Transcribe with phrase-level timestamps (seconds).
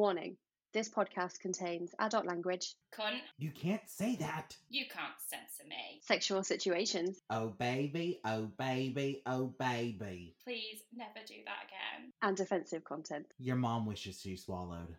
[0.00, 0.38] Warning
[0.72, 4.56] this podcast contains adult language, Cunt, You can't say that.
[4.70, 6.00] you can't censor me.
[6.02, 10.36] sexual situations, Oh baby, oh baby, oh baby.
[10.42, 12.12] Please never do that again.
[12.22, 13.26] and offensive content.
[13.38, 14.96] Your mom wishes she swallowed.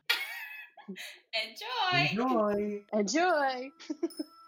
[0.87, 2.09] Enjoy!
[2.11, 2.81] Enjoy.
[2.93, 3.69] Enjoy!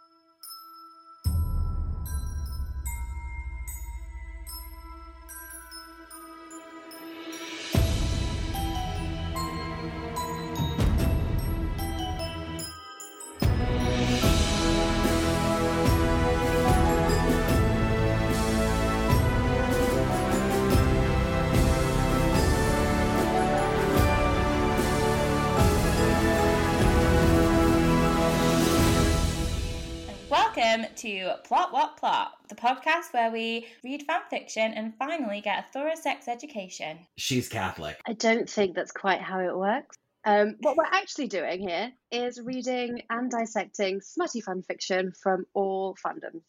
[31.03, 35.71] to Plot What Plot, the podcast where we read fan fiction and finally get a
[35.73, 36.97] thorough sex education.
[37.17, 37.99] She's Catholic.
[38.07, 39.97] I don't think that's quite how it works.
[40.23, 45.95] Um, what we're actually doing here is reading and dissecting smutty fan fiction from all
[45.95, 46.43] fandoms.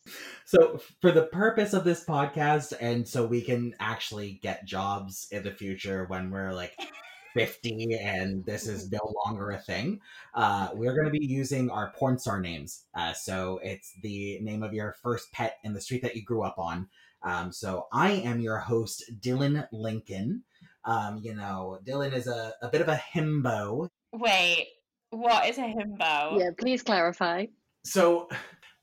[0.45, 5.43] So, for the purpose of this podcast, and so we can actually get jobs in
[5.43, 6.79] the future when we're like
[7.35, 10.01] 50 and this is no longer a thing,
[10.35, 12.85] uh, we're going to be using our porn star names.
[12.95, 16.43] Uh, so, it's the name of your first pet in the street that you grew
[16.43, 16.89] up on.
[17.23, 20.45] Um, so, I am your host, Dylan Lincoln.
[20.85, 23.89] Um, you know, Dylan is a, a bit of a himbo.
[24.13, 24.69] Wait,
[25.11, 26.39] what is a himbo?
[26.39, 27.47] Yeah, please clarify.
[27.85, 28.29] So,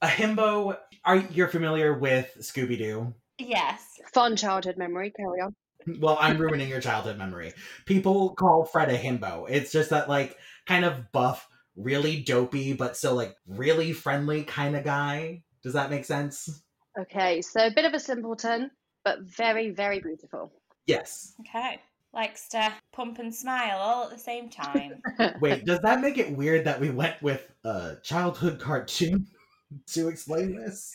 [0.02, 3.14] a himbo, are you're familiar with Scooby Doo?
[3.38, 3.84] Yes.
[4.14, 5.56] Fond childhood memory, carry on.
[6.00, 7.54] Well, I'm ruining your childhood memory.
[7.86, 9.50] People call Fred a himbo.
[9.50, 10.38] It's just that like
[10.68, 15.44] kind of buff, really dopey, but still like really friendly kind of guy.
[15.64, 16.64] Does that make sense?
[17.00, 18.72] Okay, so a bit of a simpleton,
[19.06, 20.52] but very, very beautiful.
[20.88, 21.34] Yes.
[21.42, 21.80] Okay.
[22.14, 25.02] Likes to pump and smile all at the same time.
[25.40, 29.28] Wait, does that make it weird that we went with a childhood cartoon
[29.88, 30.94] to explain this?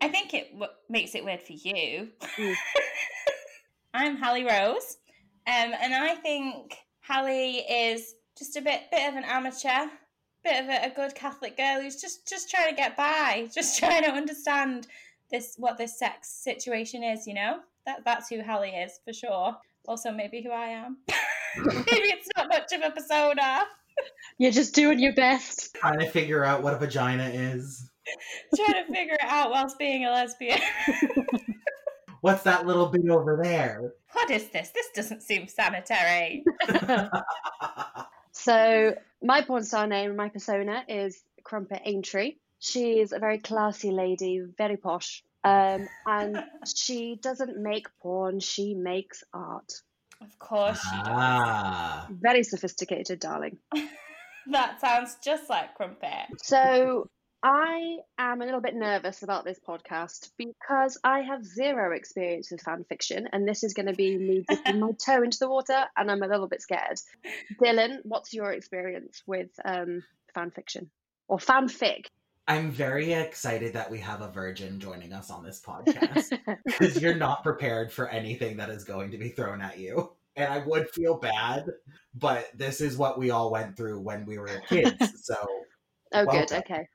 [0.00, 2.10] I think it w- makes it weird for you.
[2.36, 2.54] Mm.
[3.96, 4.96] I'm Hallie Rose,
[5.46, 9.88] um, and I think Hallie is just a bit bit of an amateur,
[10.42, 13.78] bit of a, a good Catholic girl who's just just trying to get by, just
[13.78, 14.88] trying to understand
[15.30, 17.24] this what this sex situation is.
[17.24, 19.56] You know that that's who Hallie is for sure.
[19.86, 20.96] Also, maybe who I am.
[21.64, 23.62] maybe it's not much of a persona.
[24.38, 25.72] You're just doing your best.
[25.76, 27.88] Trying to figure out what a vagina is.
[28.56, 30.58] trying to figure it out whilst being a lesbian.
[32.24, 33.92] What's that little bit over there?
[34.14, 34.70] what is this?
[34.70, 36.42] This doesn't seem sanitary.
[38.36, 42.34] So, my porn star name, my persona is Crumpet Aintree.
[42.58, 45.22] She's a very classy lady, very posh.
[45.44, 46.42] Um, and
[46.76, 49.72] she doesn't make porn, she makes art.
[50.20, 51.08] Of course she does.
[51.08, 52.08] ah.
[52.10, 53.58] Very sophisticated, darling.
[54.50, 56.26] That sounds just like Crumpet.
[56.42, 57.08] So,
[57.46, 62.62] I am a little bit nervous about this podcast because I have zero experience with
[62.62, 65.84] fan fiction, and this is going to be me dipping my toe into the water,
[65.94, 66.98] and I'm a little bit scared.
[67.62, 70.02] Dylan, what's your experience with um,
[70.34, 70.90] fan fiction
[71.28, 72.06] or fanfic?
[72.48, 76.32] I'm very excited that we have a virgin joining us on this podcast.
[76.64, 80.14] because you're not prepared for anything that is going to be thrown at you.
[80.36, 81.66] And I would feel bad,
[82.14, 84.94] but this is what we all went through when we were kids.
[85.24, 85.36] So,
[86.12, 86.50] oh, good.
[86.50, 86.86] Okay.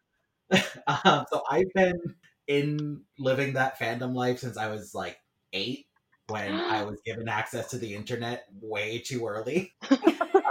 [1.05, 1.99] um, so I've been
[2.47, 5.17] in living that fandom life since I was like
[5.53, 5.85] eight,
[6.27, 9.73] when I was given access to the internet way too early.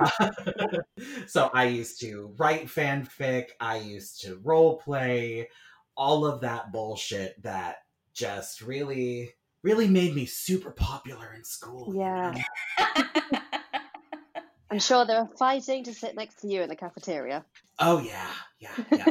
[1.27, 5.49] so I used to write fanfic, I used to role play,
[5.97, 7.79] all of that bullshit that
[8.15, 11.95] just really, really made me super popular in school.
[11.97, 12.35] Yeah.
[14.71, 14.75] Know?
[14.75, 17.45] I'm sure they were fighting to sit next to you in the cafeteria.
[17.79, 18.31] Oh yeah,
[18.61, 19.05] yeah, yeah.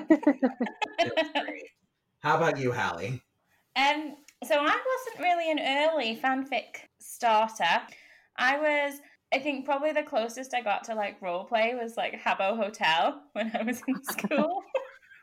[1.00, 1.70] It was great.
[2.22, 3.22] How about you, Hallie?
[3.76, 7.82] um, so I wasn't really an early fanfic starter.
[8.38, 9.00] I was,
[9.34, 13.52] I think, probably the closest I got to like roleplay was like Habbo Hotel when
[13.56, 14.64] I was in school.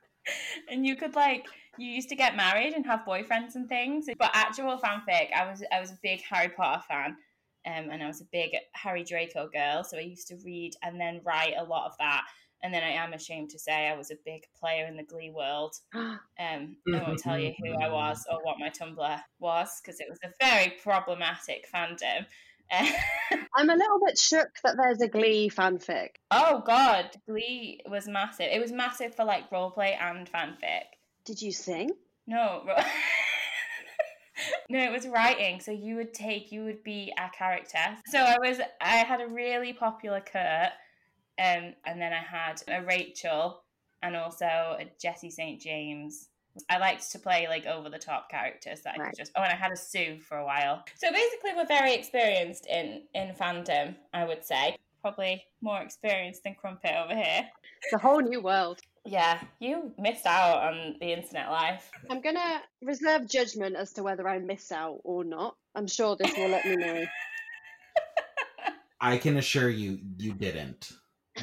[0.70, 1.46] and you could like
[1.76, 4.06] you used to get married and have boyfriends and things.
[4.18, 7.16] But actual fanfic, I was I was a big Harry Potter fan.
[7.66, 11.00] Um, and I was a big Harry Draco girl, so I used to read and
[11.00, 12.24] then write a lot of that.
[12.62, 15.30] And then I am ashamed to say I was a big player in the Glee
[15.30, 15.74] world.
[16.36, 20.08] Um, I won't tell you who I was or what my Tumblr was because it
[20.10, 22.26] was a very problematic fandom.
[22.72, 26.16] I'm a little bit shook that there's a Glee fanfic.
[26.32, 28.48] oh God, Glee was massive.
[28.50, 30.82] It was massive for like roleplay and fanfic.
[31.24, 31.90] Did you sing?
[32.26, 32.64] No,
[34.68, 35.60] no, it was writing.
[35.60, 37.78] So you would take, you would be a character.
[38.06, 40.72] So I was, I had a really popular Kurt
[41.38, 43.62] Um, and then I had a Rachel
[44.02, 45.60] and also a Jesse St.
[45.60, 46.28] James.
[46.70, 49.32] I liked to play like over the top characters that I could just.
[49.34, 50.84] Oh, and I had a Sue for a while.
[50.96, 53.96] So basically, we're very experienced in in fandom.
[54.12, 57.48] I would say probably more experienced than Crumpet over here.
[57.82, 58.80] It's a whole new world.
[59.06, 61.90] Yeah, you missed out on the internet life.
[62.10, 65.56] I'm gonna reserve judgment as to whether I miss out or not.
[65.74, 67.04] I'm sure this will let me know.
[69.00, 70.90] I can assure you, you didn't.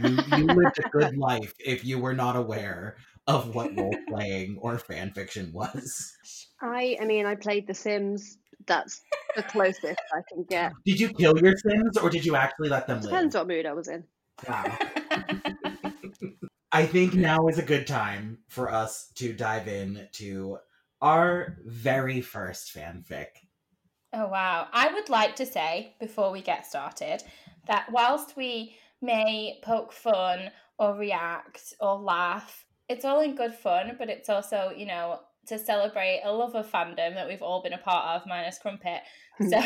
[0.02, 2.96] You, you lived a good life if you were not aware
[3.28, 6.18] of what role playing or fan fiction was.
[6.62, 8.38] I, I mean, I played The Sims.
[8.66, 9.02] That's
[9.36, 10.72] the closest I can get.
[10.86, 13.12] Did you kill your Sims or did you actually let them live?
[13.12, 14.04] Depends what mood I was in.
[14.48, 14.78] Wow.
[16.74, 20.58] I think now is a good time for us to dive in to
[21.02, 23.28] our very first fanfic.
[24.14, 24.68] Oh, wow.
[24.72, 27.24] I would like to say, before we get started,
[27.68, 33.96] that whilst we may poke fun or react or laugh, it's all in good fun,
[33.98, 37.74] but it's also, you know, to celebrate a love of fandom that we've all been
[37.74, 39.02] a part of, minus Crumpet.
[39.38, 39.50] Hmm.
[39.50, 39.62] So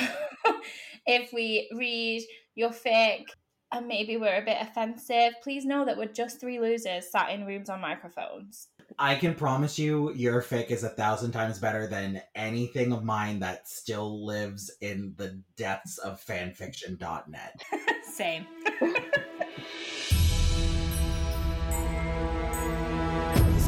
[1.06, 2.24] if we read
[2.56, 3.26] your fic
[3.72, 7.46] and maybe we're a bit offensive, please know that we're just three losers sat in
[7.46, 8.68] rooms on microphones.
[9.00, 13.40] I can promise you, your fic is a thousand times better than anything of mine
[13.40, 17.62] that still lives in the depths of fanfiction.net.
[18.14, 18.46] Same.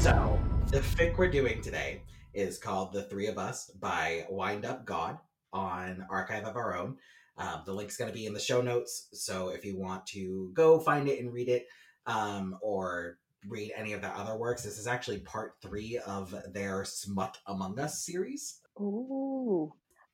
[0.08, 2.02] So, the fic we're doing today
[2.34, 5.18] is called The Three of Us by Wind Up God
[5.52, 6.96] on Archive of Our Own.
[7.38, 9.10] Um, the link's going to be in the show notes.
[9.14, 11.68] So, if you want to go find it and read it,
[12.06, 13.18] um, or
[13.48, 17.80] read any of their other works, this is actually part three of their Smut Among
[17.80, 18.62] Us series.
[18.80, 19.74] Ooh.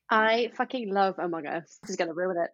[0.10, 1.80] I fucking love Among Us.
[1.82, 2.52] This is gonna ruin it.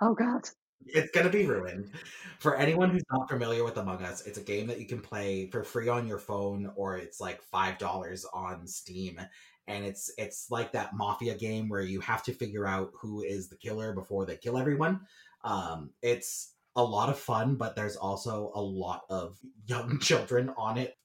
[0.00, 0.48] Oh god.
[0.86, 1.90] It's going to be ruined.
[2.38, 5.46] For anyone who's not familiar with Among Us, it's a game that you can play
[5.46, 9.18] for free on your phone or it's like $5 on Steam.
[9.66, 13.48] And it's it's like that mafia game where you have to figure out who is
[13.48, 15.00] the killer before they kill everyone.
[15.42, 20.78] Um, it's a lot of fun, but there's also a lot of young children on
[20.78, 20.96] it.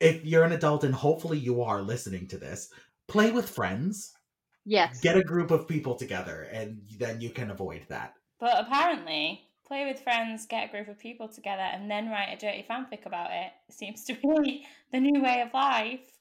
[0.00, 2.70] If you're an adult and hopefully you are listening to this,
[3.08, 4.12] play with friends,
[4.66, 5.00] Yes.
[5.00, 8.14] get a group of people together, and then you can avoid that.
[8.40, 12.36] But apparently, play with friends, get a group of people together, and then write a
[12.36, 16.13] dirty fanfic about it seems to be the new way of life.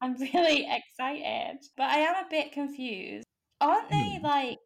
[0.00, 0.66] I'm really
[0.98, 1.58] excited.
[1.76, 3.26] But I am a bit confused.
[3.60, 4.24] Aren't they Hmm.
[4.24, 4.58] like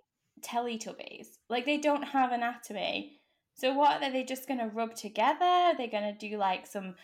[0.43, 1.27] Teletubbies?
[1.49, 3.19] Like they don't have anatomy.
[3.55, 5.45] So what are they, they just gonna rub together?
[5.45, 6.95] Are they gonna do like some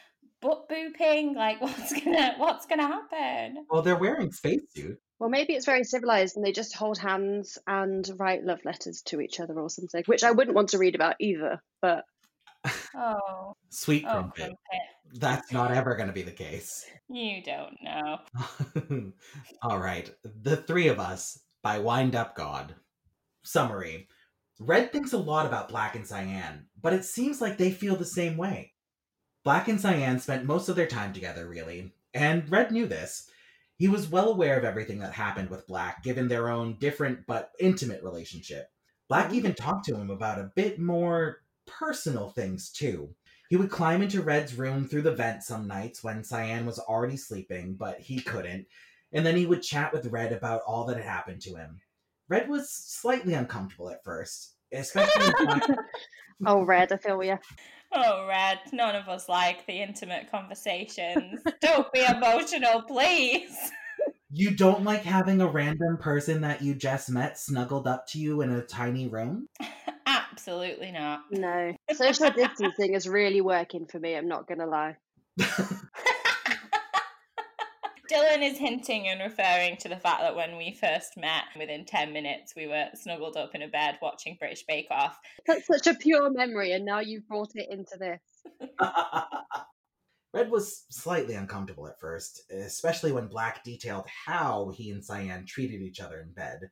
[0.41, 1.35] butt booping?
[1.37, 3.65] Like what's gonna what's gonna happen?
[3.71, 5.01] Well, they're wearing spacesuits.
[5.19, 9.21] Well, maybe it's very civilized and they just hold hands and write love letters to
[9.21, 11.61] each other or something, which I wouldn't want to read about either.
[11.83, 12.05] But
[12.95, 14.37] Oh, Sweet oh, crumpet.
[14.37, 14.87] crumpet.
[15.15, 16.85] That's not ever going to be the case.
[17.11, 18.19] You don't know.
[19.63, 20.15] All right.
[20.43, 22.75] The Three of Us by Wind Up God.
[23.43, 24.09] Summary
[24.61, 28.05] Red thinks a lot about Black and Cyan, but it seems like they feel the
[28.05, 28.73] same way.
[29.45, 33.31] Black and Cyan spent most of their time together, really, and Red knew this.
[33.77, 37.53] He was well aware of everything that happened with Black, given their own different but
[37.61, 38.69] intimate relationship.
[39.09, 39.57] Black even mm.
[39.57, 41.39] talked to him about a bit more
[41.69, 43.15] personal things, too.
[43.49, 47.17] He would climb into Red's room through the vent some nights when Cyan was already
[47.17, 48.67] sleeping, but he couldn't,
[49.13, 51.81] and then he would chat with Red about all that had happened to him.
[52.29, 55.61] Red was slightly uncomfortable at first, especially when
[56.47, 57.39] oh, Red, I feel you.
[57.93, 61.41] Oh, Red, none of us like the intimate conversations.
[61.61, 63.57] Don't be emotional, please.
[64.31, 68.43] You don't like having a random person that you just met snuggled up to you
[68.43, 69.49] in a tiny room?
[70.39, 71.23] Absolutely not.
[71.33, 74.15] No, social distancing is really working for me.
[74.15, 74.97] I'm not gonna lie.
[78.11, 82.13] Dylan is hinting and referring to the fact that when we first met, within 10
[82.13, 85.19] minutes, we were snuggled up in a bed watching British Bake Off.
[85.47, 88.21] That's such a pure memory, and now you've brought it into this.
[90.33, 95.83] Red was slightly uncomfortable at first, especially when Black detailed how he and Cyan treated
[95.83, 96.71] each other in bed.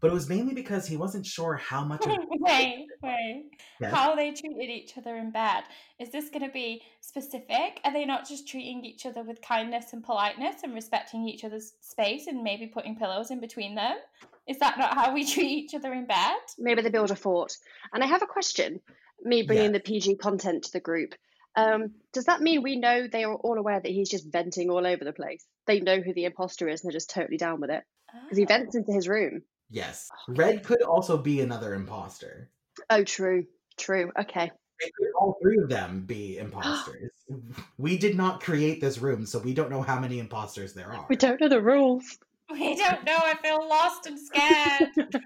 [0.00, 3.50] But it was mainly because he wasn't sure how much of wait, wait.
[3.80, 3.94] Yes.
[3.94, 5.64] How they treated each other in bed.
[5.98, 7.80] Is this going to be specific?
[7.82, 11.72] Are they not just treating each other with kindness and politeness and respecting each other's
[11.80, 13.96] space and maybe putting pillows in between them?
[14.46, 16.36] Is that not how we treat each other in bed?
[16.58, 17.56] Maybe they build a fort.
[17.94, 18.80] And I have a question.
[19.22, 21.14] Me bringing the PG content to the group.
[21.56, 24.86] Um, does that mean we know they are all aware that he's just venting all
[24.86, 25.46] over the place?
[25.66, 27.82] They know who the imposter is and they're just totally down with it
[28.24, 28.48] because he Oh.
[28.48, 29.42] vents into his room.
[29.70, 30.08] Yes.
[30.28, 32.50] Red could also be another imposter.
[32.90, 33.46] Oh, true,
[33.76, 34.12] true.
[34.18, 37.10] Okay, They could all three of them be imposters.
[37.78, 41.06] we did not create this room, so we don't know how many imposters there are.
[41.08, 42.18] We don't know the rules.
[42.50, 43.18] We don't know.
[43.18, 44.90] I feel lost and scared.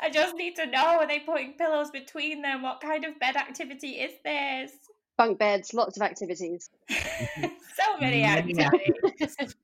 [0.00, 2.62] I just need to know are they putting pillows between them?
[2.62, 4.72] What kind of bed activity is this?
[5.16, 6.70] Bunk beds, lots of activities.
[6.90, 9.54] so many Many activities.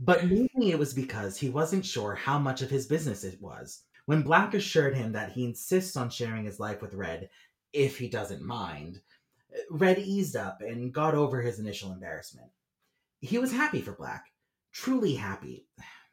[0.00, 3.82] But maybe it was because he wasn't sure how much of his business it was.
[4.06, 7.28] When Black assured him that he insists on sharing his life with Red,
[7.74, 9.02] if he doesn't mind,
[9.70, 12.50] Red eased up and got over his initial embarrassment.
[13.20, 14.32] He was happy for Black,
[14.72, 15.66] truly happy,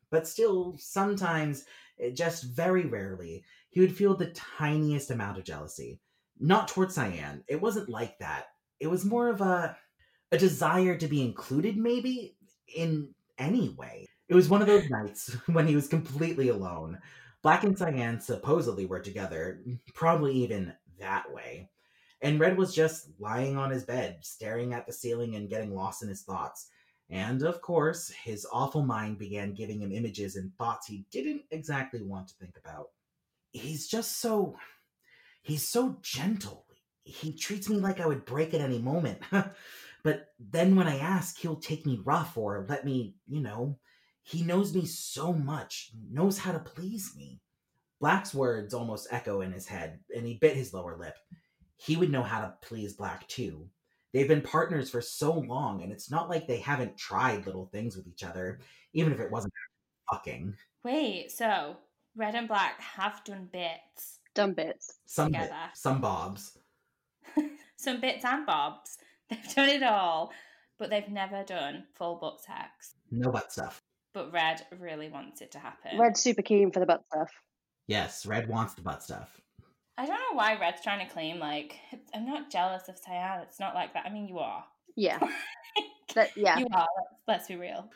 [0.10, 1.64] but still, sometimes,
[2.00, 6.02] eh, just very rarely, he would feel the tiniest amount of jealousy.
[6.40, 8.48] Not towards Cyan, it wasn't like that.
[8.82, 9.78] It was more of a
[10.32, 12.36] a desire to be included, maybe,
[12.76, 14.08] in any way.
[14.30, 17.00] It was one of those nights when he was completely alone.
[17.44, 19.64] Black and Cyan supposedly were together,
[19.94, 21.70] probably even that way.
[22.22, 26.02] And Red was just lying on his bed, staring at the ceiling and getting lost
[26.02, 26.70] in his thoughts.
[27.10, 32.02] And of course, his awful mind began giving him images and thoughts he didn't exactly
[32.02, 32.88] want to think about.
[33.52, 34.58] He's just so.
[35.42, 36.66] He's so gentle.
[37.04, 39.20] He treats me like I would break at any moment.
[40.08, 43.78] but then when I ask, he'll take me rough or let me, you know.
[44.24, 47.42] He knows me so much, knows how to please me.
[48.00, 51.16] Black's words almost echo in his head, and he bit his lower lip.
[51.76, 53.68] He would know how to please Black too.
[54.14, 57.98] They've been partners for so long, and it's not like they haven't tried little things
[57.98, 58.62] with each other,
[58.94, 59.52] even if it wasn't
[60.10, 60.56] fucking.
[60.86, 61.76] Wait, so
[62.16, 65.00] Red and Black have done bits, Dumb bits.
[65.06, 65.70] Some bit- Together.
[65.74, 66.58] some bobs.
[67.76, 69.00] some bits and bobs.
[69.30, 70.32] They've done it all,
[70.80, 72.94] but they've never done full butt sex.
[73.12, 73.82] No butt stuff.
[74.14, 76.00] But Red really wants it to happen.
[76.00, 77.32] Red's super keen for the butt stuff.
[77.88, 79.42] Yes, Red wants the butt stuff.
[79.98, 81.76] I don't know why Red's trying to claim like
[82.14, 83.42] I'm not jealous of Cyan.
[83.42, 84.06] It's not like that.
[84.06, 84.64] I mean, you are.
[84.96, 85.20] Yeah.
[86.16, 86.58] That, yeah.
[86.58, 86.88] You are.
[86.98, 87.92] Let's, let's be real.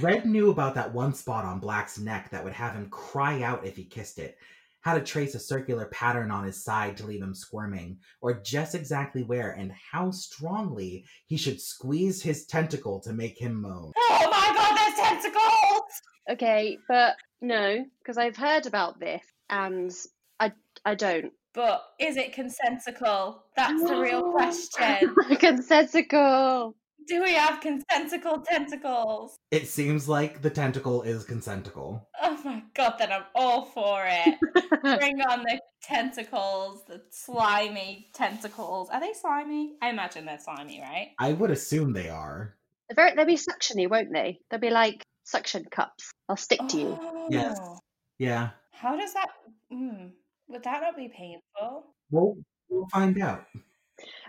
[0.00, 3.66] Red knew about that one spot on Black's neck that would have him cry out
[3.66, 4.38] if he kissed it,
[4.80, 8.74] how to trace a circular pattern on his side to leave him squirming, or just
[8.74, 13.92] exactly where and how strongly he should squeeze his tentacle to make him moan.
[13.96, 15.82] Oh my god, there's tentacles!
[16.30, 19.92] Okay, but no, because I've heard about this and
[20.40, 20.52] I
[20.84, 21.32] I don't.
[21.54, 23.42] But is it consensical?
[23.56, 25.14] That's the real question.
[25.40, 26.74] Consensical.
[27.08, 29.38] Do we have consensical tentacles?
[29.50, 32.06] It seems like the tentacle is consentical.
[32.22, 34.38] Oh my god, then I'm all for it.
[34.82, 38.90] Bring on the tentacles, the slimy tentacles.
[38.90, 39.76] Are they slimy?
[39.80, 41.12] I imagine they're slimy, right?
[41.18, 42.54] I would assume they are.
[42.90, 44.40] They're very, they'll be suctiony, won't they?
[44.50, 46.10] They'll be like suction cups.
[46.28, 47.26] They'll stick to you.
[47.30, 47.58] Yes.
[47.62, 47.78] Oh.
[48.18, 48.50] Yeah.
[48.72, 49.28] How does that?
[49.72, 50.10] Mm,
[50.48, 51.94] would that not be painful?
[52.10, 52.36] Well,
[52.68, 53.44] we'll find out.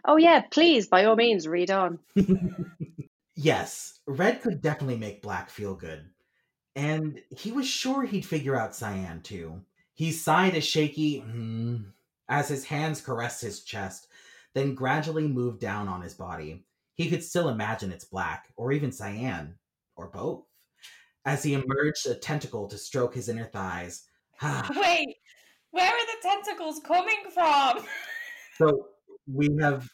[0.06, 2.00] Oh yeah, please, by all means, read on.
[3.42, 6.10] Yes, Red could definitely make Black feel good.
[6.76, 9.62] And he was sure he'd figure out Cyan too.
[9.94, 11.78] He sighed a shaky hmm
[12.28, 14.08] as his hands caressed his chest,
[14.54, 16.66] then gradually moved down on his body.
[16.96, 19.58] He could still imagine it's Black, or even Cyan,
[19.96, 20.44] or both.
[21.24, 24.04] As he emerged a tentacle to stroke his inner thighs.
[24.44, 25.16] Wait,
[25.72, 27.86] where are the tentacles coming from?
[28.58, 28.90] so
[29.32, 29.88] we have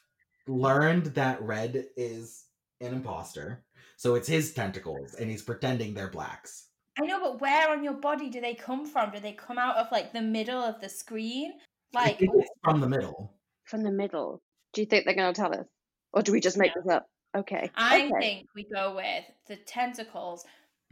[0.47, 2.45] learned that Red is
[2.81, 3.63] an imposter.
[3.97, 6.67] So it's his tentacles, and he's pretending they're blacks.
[6.99, 9.11] I know, but where on your body do they come from?
[9.11, 11.53] Do they come out of like the middle of the screen?
[11.93, 13.33] Like, it's from the middle.
[13.65, 14.41] From the middle.
[14.73, 15.65] Do you think they're going to tell us,
[16.13, 17.05] or do we just make this up?
[17.35, 17.69] Okay.
[17.75, 18.11] I okay.
[18.19, 20.45] think we go with the tentacles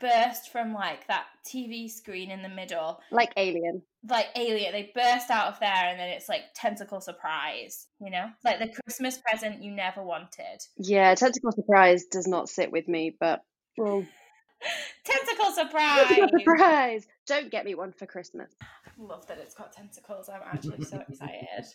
[0.04, 3.82] burst from like that TV screen in the middle, like Alien.
[4.10, 4.74] like Alien.
[4.74, 7.88] They burst out of there, and then it's like tentacle surprise.
[8.02, 10.60] You know, like the Christmas present you never wanted.
[10.78, 13.42] Yeah, tentacle surprise does not sit with me, but
[13.78, 14.06] well,
[15.06, 16.08] Tentacle surprise.
[16.08, 17.06] tentacle surprise.
[17.28, 18.52] Don't get me one for Christmas.
[18.98, 20.30] Love that it's got tentacles.
[20.30, 21.66] I'm actually so excited.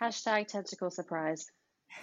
[0.00, 1.50] Hashtag tentacle surprise.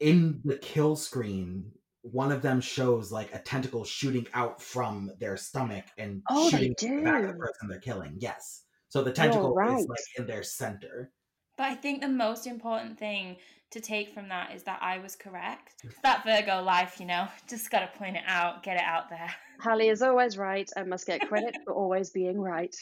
[0.00, 5.36] In the kill screen, one of them shows like a tentacle shooting out from their
[5.36, 8.16] stomach and Oh, they shooting back at the person they're killing.
[8.18, 8.64] Yes.
[8.88, 9.78] So the tentacle right.
[9.78, 11.12] is like in their center.
[11.56, 13.36] But I think the most important thing
[13.70, 15.84] to take from that is that I was correct.
[16.02, 19.32] That Virgo life, you know, just got to point it out, get it out there.
[19.60, 22.74] Hallie is always right and must get credit for always being right.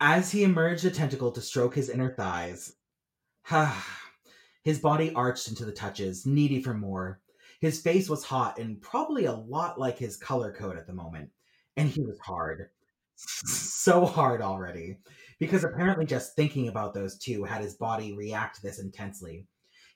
[0.00, 2.74] As he emerged a tentacle to stroke his inner thighs,
[4.64, 7.20] his body arched into the touches, needy for more.
[7.60, 11.30] His face was hot and probably a lot like his color code at the moment,
[11.76, 12.68] and he was hard.
[13.16, 14.98] so hard already
[15.38, 19.46] because apparently just thinking about those two had his body react this intensely.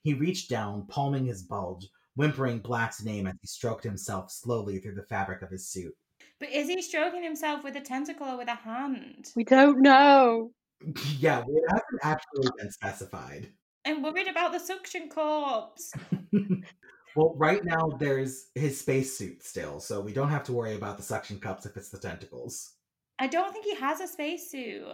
[0.03, 4.95] He reached down, palming his bulge, whimpering Black's name as he stroked himself slowly through
[4.95, 5.95] the fabric of his suit.
[6.39, 9.31] But is he stroking himself with a tentacle or with a hand?
[9.37, 10.53] We don't know.
[11.19, 13.49] yeah, it hasn't actually been specified.
[13.87, 15.93] I'm worried about the suction corpse.
[17.17, 21.03] well, right now there's his spacesuit still, so we don't have to worry about the
[21.03, 22.73] suction cups if it's the tentacles.
[23.19, 24.85] I don't think he has a spacesuit.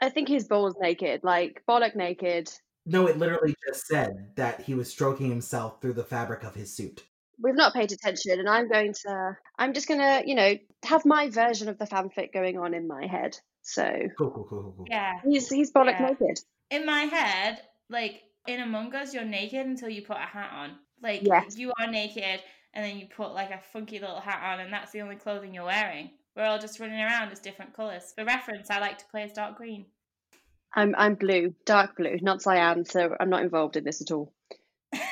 [0.00, 2.50] I think he's balls naked, like bollock naked.
[2.86, 6.74] No, it literally just said that he was stroking himself through the fabric of his
[6.74, 7.04] suit.
[7.42, 9.36] We've not paid attention, and I'm going to.
[9.58, 12.86] I'm just going to, you know, have my version of the fanfic going on in
[12.88, 13.38] my head.
[13.62, 13.84] So
[14.18, 14.86] Cool, cool, cool, cool, cool.
[14.88, 15.12] Yeah.
[15.24, 16.08] he's he's bollock Yeah.
[16.08, 16.40] naked.
[16.70, 20.78] In my head, like in Among Us, you're naked until you put a hat on.
[21.02, 21.56] Like Yes.
[21.56, 22.40] you are naked
[22.74, 25.54] and then you put like a funky little hat on and that's the only clothing
[25.54, 26.10] you're wearing.
[26.36, 28.12] We're all just running around as different colours.
[28.16, 29.86] For reference, I like to play as dark green.
[30.74, 34.32] I'm I'm blue, dark blue, not cyan, so I'm not involved in this at all.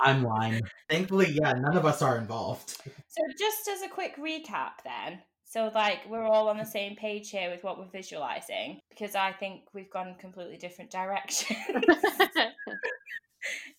[0.00, 0.62] I'm lying.
[0.88, 2.78] Thankfully, yeah, none of us are involved.
[3.08, 7.30] So just as a quick recap then, so like we're all on the same page
[7.30, 11.56] here with what we're visualizing because I think we've gone completely different directions.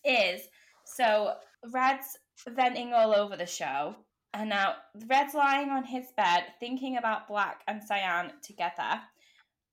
[0.04, 0.42] is
[0.84, 1.34] so
[1.72, 2.16] Red's
[2.48, 3.94] venting all over the show,
[4.34, 4.74] and now
[5.06, 9.00] Red's lying on his bed thinking about Black and Cyan together,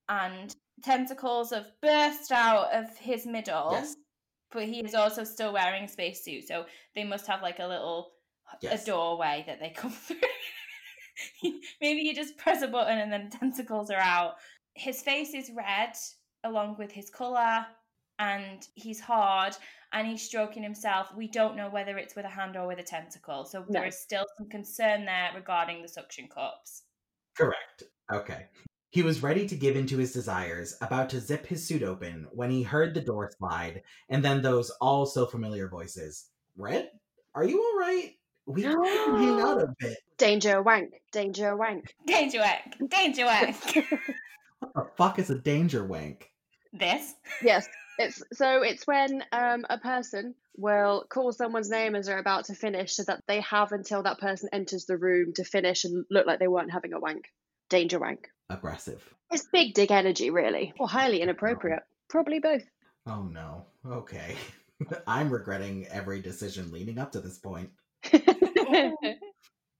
[0.08, 3.96] and tentacles have burst out of his middle, Yes.
[4.52, 8.12] but he is also still wearing a spacesuit, so they must have like a little
[8.60, 8.84] Yes.
[8.84, 10.18] a doorway that they come through.
[11.80, 14.34] Maybe you just press a button and then tentacles are out.
[14.74, 15.94] His face is red
[16.44, 17.66] along with his colour
[18.18, 19.56] and he's hard
[19.96, 21.08] and he's stroking himself.
[21.16, 23.44] We don't know whether it's with a hand or with a tentacle.
[23.44, 23.66] So No.
[23.70, 26.82] there is still some concern there regarding the suction cups.
[27.36, 27.82] Correct.
[28.12, 28.46] Okay.
[28.90, 32.26] He was ready to give in to his desires, about to zip his suit open,
[32.32, 36.28] when he heard the door slide, and then those all so familiar voices.
[36.56, 36.90] Red,
[37.34, 38.12] are you all right?
[38.46, 38.82] We can
[39.16, 39.98] hang out a bit.
[40.18, 41.94] danger wank, danger wank.
[42.06, 42.90] Danger wank!
[42.90, 43.56] Danger wank!
[44.60, 46.30] What the fuck is a danger wank?
[46.72, 47.14] this.
[47.42, 47.66] Yes,
[47.98, 52.54] it's so it's when um a person will call someone's name as they're about to
[52.54, 56.26] finish, so that they have until that person enters the room to finish and look
[56.26, 57.24] like they weren't having a wank.
[57.68, 58.28] Danger wank.
[58.48, 59.02] Aggressive.
[59.30, 61.82] It's big dick energy, really, or highly inappropriate.
[62.08, 62.62] Probably both.
[63.06, 63.66] Oh no.
[63.86, 64.36] Okay.
[65.06, 67.70] I'm regretting every decision leading up to this point.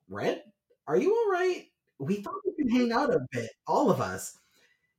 [0.08, 0.42] Red,
[0.86, 1.66] are you all right?
[1.98, 4.38] We thought we could hang out a bit, all of us.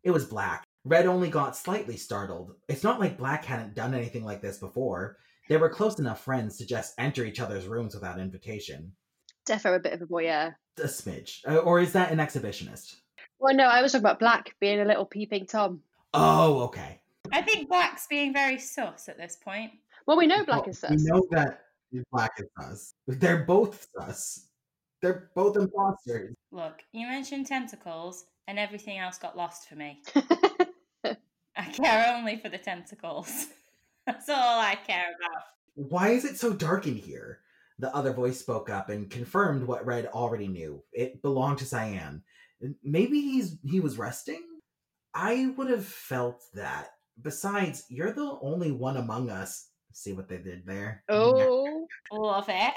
[0.04, 0.67] It was Black.
[0.88, 2.54] Red only got slightly startled.
[2.70, 5.18] It's not like Black hadn't done anything like this before.
[5.50, 8.94] They were close enough friends to just enter each other's rooms without invitation.
[9.46, 10.56] Defo a bit of a voyeur.
[10.78, 11.40] A smidge.
[11.46, 12.96] Uh, or is that an exhibitionist?
[13.40, 15.82] Well, no, I was talking about Black being a little peeping Tom.
[16.14, 17.02] Oh, okay.
[17.34, 19.72] I think Black's being very sus at this point.
[20.06, 20.92] Well, we know Black Well, is sus.
[20.92, 21.64] We know that
[22.14, 22.94] Black is sus.
[23.08, 24.48] They're both sus.
[25.02, 26.34] They're both imposters.
[26.52, 30.02] Look, you mentioned tentacles, and everything else got lost for me.
[31.58, 33.48] I care only for the tentacles.
[34.06, 35.44] That's all I care about.
[35.76, 37.40] Why is it so dark in here?
[37.80, 40.84] The other voice spoke up and confirmed what Red already knew.
[40.94, 42.24] It belonged to Cyan.
[42.84, 44.44] Maybe he's he was resting?
[45.14, 46.90] I would have felt that.
[47.22, 49.70] Besides, you're the only one among us.
[49.92, 51.04] See what they did there?
[51.10, 52.74] oh, Love it.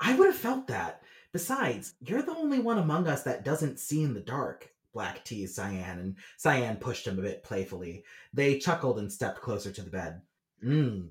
[0.00, 1.02] I would have felt that.
[1.32, 4.70] Besides, you're the only one among us that doesn't see in the dark.
[4.92, 8.04] Black teased Cyan, and Cyan pushed him a bit playfully.
[8.32, 10.20] They chuckled and stepped closer to the bed.
[10.64, 11.10] Mmm,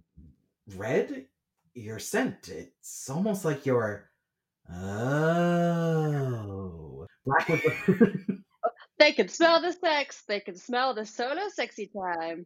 [0.75, 1.25] Red?
[1.73, 2.49] Your scent.
[2.49, 4.09] It's almost like you're.
[4.71, 5.87] Oh.
[7.25, 8.41] Black was the.
[8.99, 10.23] they can smell the sex.
[10.27, 12.45] They can smell the solo sexy time.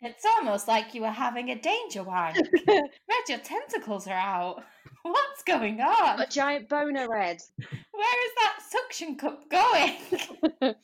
[0.00, 2.36] It's almost like you were having a danger wank.
[2.68, 4.62] Red, your tentacles are out.
[5.08, 6.20] What's going on?
[6.20, 7.40] A giant boner red.
[7.56, 9.96] Where is that suction cup going?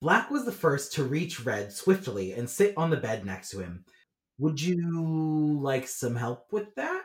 [0.00, 3.60] Black was the first to reach Red swiftly and sit on the bed next to
[3.60, 3.84] him.
[4.38, 7.02] Would you like some help with that?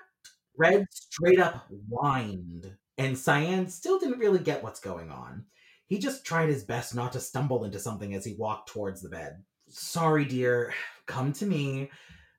[0.57, 5.45] Red straight up whined, and Cyan still didn't really get what's going on.
[5.85, 9.09] He just tried his best not to stumble into something as he walked towards the
[9.09, 9.43] bed.
[9.69, 10.73] Sorry, dear.
[11.05, 11.91] Come to me.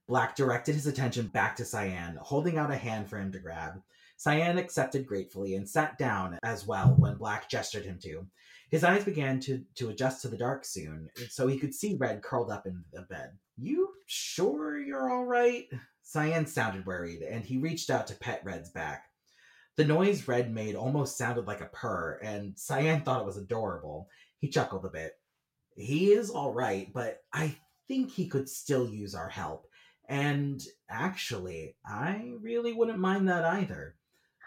[0.09, 3.81] Black directed his attention back to Cyan, holding out a hand for him to grab.
[4.19, 8.27] Cyan accepted gratefully and sat down as well when Black gestured him to.
[8.69, 12.21] His eyes began to, to adjust to the dark soon, so he could see Red
[12.21, 13.31] curled up in the bed.
[13.57, 15.67] You sure you're all right?
[16.03, 19.05] Cyan sounded worried, and he reached out to pet Red's back.
[19.77, 24.09] The noise Red made almost sounded like a purr, and Cyan thought it was adorable.
[24.41, 25.13] He chuckled a bit.
[25.77, 29.69] He is all right, but I think he could still use our help.
[30.09, 33.95] And actually, I really wouldn't mind that either.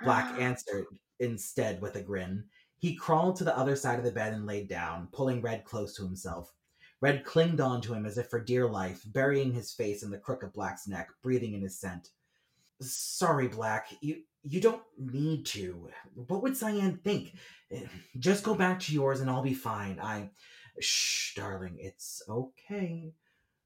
[0.04, 0.86] Black answered
[1.20, 2.44] instead with a grin.
[2.78, 5.96] He crawled to the other side of the bed and laid down, pulling Red close
[5.96, 6.52] to himself.
[7.00, 10.18] Red clinged on to him as if for dear life, burying his face in the
[10.18, 12.10] crook of Black's neck, breathing in his scent.
[12.80, 13.88] Sorry, Black.
[14.02, 15.90] You you don't need to.
[16.16, 17.36] What would Cyan think?
[18.20, 20.00] Just go back to yours and I'll be fine.
[20.00, 20.32] I
[20.80, 23.14] Shh, darling, it's okay.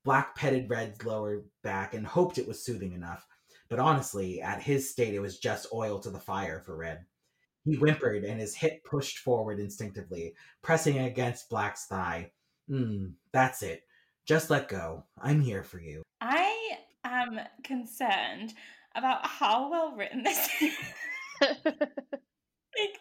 [0.04, 3.26] Black petted Red's lower back and hoped it was soothing enough.
[3.70, 7.06] But honestly, at his state, it was just oil to the fire for Red.
[7.64, 12.32] He whimpered and his hip pushed forward instinctively, pressing against Black's thigh.
[12.70, 13.84] Hmm, that's it.
[14.26, 15.04] Just let go.
[15.20, 16.04] I'm here for you.
[16.22, 18.54] I am concerned
[18.96, 20.74] about how well written this is.
[21.42, 22.98] like,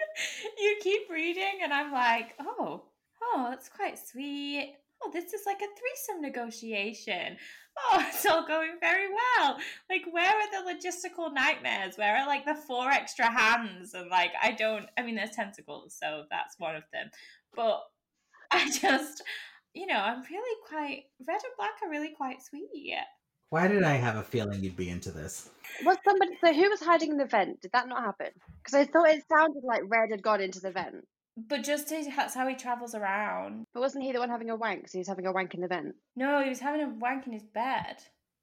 [0.59, 2.85] you keep reading, and I'm like, oh,
[3.23, 4.75] oh, that's quite sweet.
[5.03, 7.37] Oh, this is like a threesome negotiation.
[7.79, 9.59] Oh, it's all going very well.
[9.91, 11.97] Like, where are the logistical nightmares?
[11.97, 13.95] Where are like the four extra hands?
[13.95, 17.11] And like, I don't, I mean, there's tentacles, so that's one of them.
[17.55, 17.83] But
[18.51, 19.23] I just,
[19.75, 22.95] you know, I'm really quite, red and black are really quite sweet.
[23.51, 25.51] Why did I have a feeling you'd be into this?
[25.85, 27.61] Was somebody so who was hiding in the vent?
[27.61, 28.31] Did that not happen?
[28.63, 31.07] Because I thought it sounded like Red had gone into the vent.
[31.37, 33.65] But just to, that's how he travels around.
[33.75, 34.89] But wasn't he the one having a wank?
[34.89, 35.95] So he was having a wank in the vent.
[36.15, 37.97] No, he was having a wank in his bed.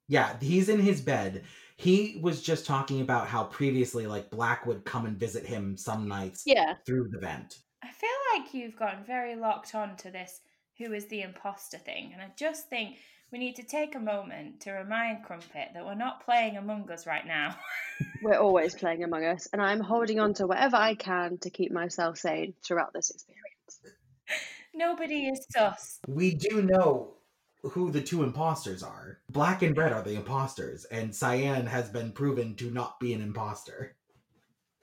[0.07, 1.43] Yeah, he's in his bed.
[1.77, 6.07] He was just talking about how previously, like, Black would come and visit him some
[6.07, 6.75] nights Yeah.
[6.85, 7.59] through the vent.
[7.81, 10.41] I feel like you've gotten very locked on to this
[10.77, 12.11] who is the imposter thing.
[12.13, 12.97] And I just think
[13.31, 17.07] we need to take a moment to remind Crumpet that we're not playing Among Us
[17.07, 17.55] right now.
[18.23, 21.71] We're always playing Among Us, and I'm holding on to whatever I can to keep
[21.71, 23.95] myself sane throughout this experience.
[24.73, 25.99] Nobody is sus.
[26.07, 27.13] We do know
[27.63, 29.19] who the two imposters are.
[29.29, 33.21] Black and Red are the imposters, and Cyan has been proven to not be an
[33.21, 33.95] imposter.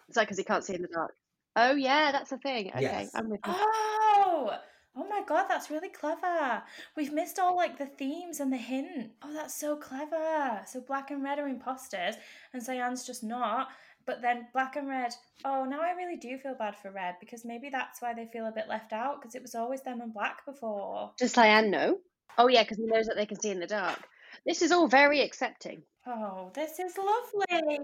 [0.08, 1.14] It's like because he can't see in the dark.
[1.54, 2.68] Oh yeah, that's a thing.
[2.68, 3.10] Okay, Yes.
[3.14, 3.52] I'm with you.
[3.54, 4.52] Oh!
[4.98, 6.60] Oh my god, that's really clever.
[6.96, 9.12] We've missed all like the themes and the hint.
[9.22, 10.60] Oh, that's so clever.
[10.66, 12.16] So black and red are imposters
[12.52, 13.68] and Cyan's just not.
[14.06, 17.44] But then black and red, oh, now I really do feel bad for red because
[17.44, 20.12] maybe that's why they feel a bit left out because it was always them and
[20.12, 21.12] black before.
[21.16, 21.98] Does Cyan know?
[22.36, 24.00] Oh yeah, because he knows that they can see in the dark.
[24.44, 25.82] This is all very accepting.
[26.06, 27.78] Oh, this is lovely.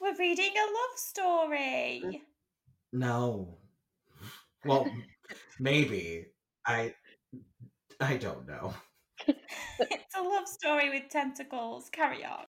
[0.00, 2.22] We're reading a love story.
[2.92, 3.56] No.
[4.64, 4.90] Well,
[5.58, 6.26] maybe.
[6.68, 6.94] I
[7.98, 8.74] I don't know.
[9.26, 11.88] it's a love story with tentacles.
[11.90, 12.44] Carry on.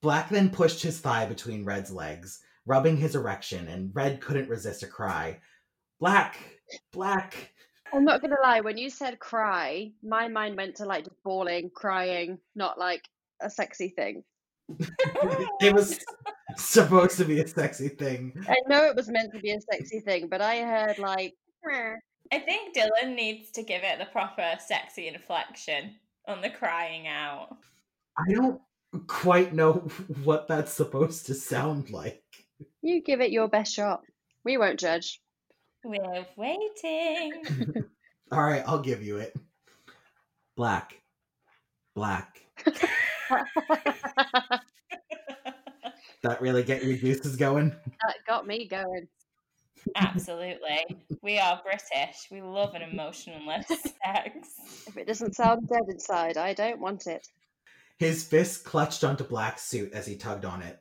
[0.00, 4.82] Black then pushed his thigh between Red's legs, rubbing his erection, and Red couldn't resist
[4.82, 5.40] a cry.
[6.00, 6.38] Black!
[6.92, 7.52] Black!
[7.92, 11.70] I'm not gonna lie, when you said cry, my mind went to like just bawling,
[11.74, 13.06] crying, not like
[13.40, 14.24] a sexy thing.
[15.60, 15.98] it was
[16.56, 18.32] supposed to be a sexy thing.
[18.48, 21.96] I know it was meant to be a sexy thing, but I heard like "Meh."
[22.32, 25.94] I think Dylan needs to give it the proper sexy inflection
[26.26, 27.56] on the crying out.
[28.16, 28.60] I don't
[29.06, 29.74] quite know
[30.24, 32.22] what that's supposed to sound like.
[32.82, 34.02] you give it your best shot.
[34.44, 35.20] We won't judge.
[35.84, 37.32] We're waiting.
[38.32, 39.34] All right, I'll give you it.
[40.56, 41.00] Black.
[41.94, 42.44] Black.
[46.22, 47.70] That really get your juices going?
[47.70, 49.06] that got me going.
[49.96, 50.84] Absolutely.
[51.22, 52.28] We are British.
[52.30, 54.86] We love an emotionless sex.
[54.86, 57.26] If it doesn't sound dead inside, I don't want it.
[57.98, 60.78] His fist clutched onto Black's suit as he tugged on it.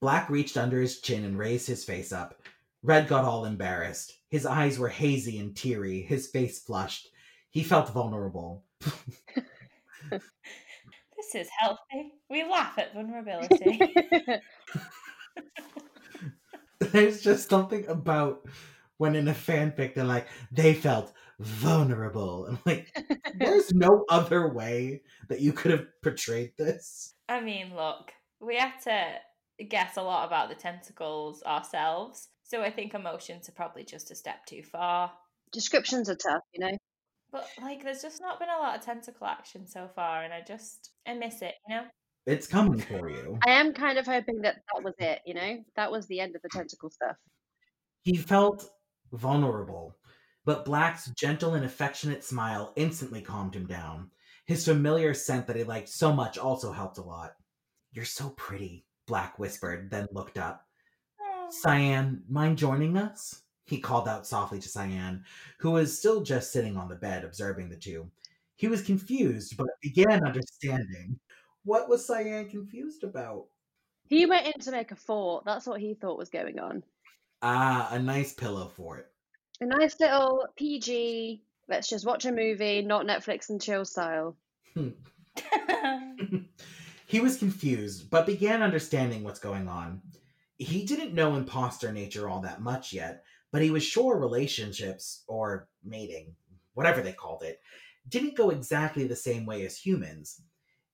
[0.00, 2.42] Black reached under his chin and raised his face up.
[2.82, 4.18] Red got all embarrassed.
[4.30, 7.08] His eyes were hazy and teary, his face flushed.
[7.50, 8.64] He felt vulnerable.
[11.22, 12.14] This is healthy.
[12.28, 13.80] We laugh at vulnerability.
[16.92, 18.46] There's just something about
[18.98, 22.46] when in a fanfic they're like, they felt vulnerable.
[22.46, 22.96] I'm like,
[23.34, 27.14] there's no other way that you could have portrayed this.
[27.28, 32.28] I mean, look, we had to guess a lot about the tentacles ourselves.
[32.44, 35.10] So I think emotions are probably just a step too far.
[35.52, 36.76] Descriptions are tough, you know.
[37.30, 40.42] But like, there's just not been a lot of tentacle action so far, and I
[40.46, 41.54] just I miss it.
[41.66, 41.82] You know.
[42.26, 43.38] It's coming for you.
[43.46, 45.58] I am kind of hoping that that was it, you know?
[45.74, 47.16] That was the end of the tentacle stuff.
[48.02, 48.68] He felt
[49.12, 49.96] vulnerable,
[50.44, 54.10] but Black's gentle and affectionate smile instantly calmed him down.
[54.44, 57.32] His familiar scent that he liked so much also helped a lot.
[57.92, 60.66] You're so pretty, Black whispered, then looked up.
[61.20, 61.52] Mm.
[61.52, 63.42] Cyan, mind joining us?
[63.64, 65.24] He called out softly to Cyan,
[65.58, 68.10] who was still just sitting on the bed observing the two.
[68.56, 71.18] He was confused, but began understanding.
[71.64, 73.46] What was Cyan confused about?
[74.08, 75.44] He went in to make a fort.
[75.44, 76.82] That's what he thought was going on.
[77.40, 79.10] Ah, a nice pillow fort.
[79.60, 81.42] A nice little PG.
[81.68, 84.36] Let's just watch a movie, not Netflix and chill style.
[87.06, 90.02] he was confused, but began understanding what's going on.
[90.58, 95.68] He didn't know imposter nature all that much yet, but he was sure relationships, or
[95.84, 96.34] mating,
[96.74, 97.60] whatever they called it,
[98.08, 100.40] didn't go exactly the same way as humans.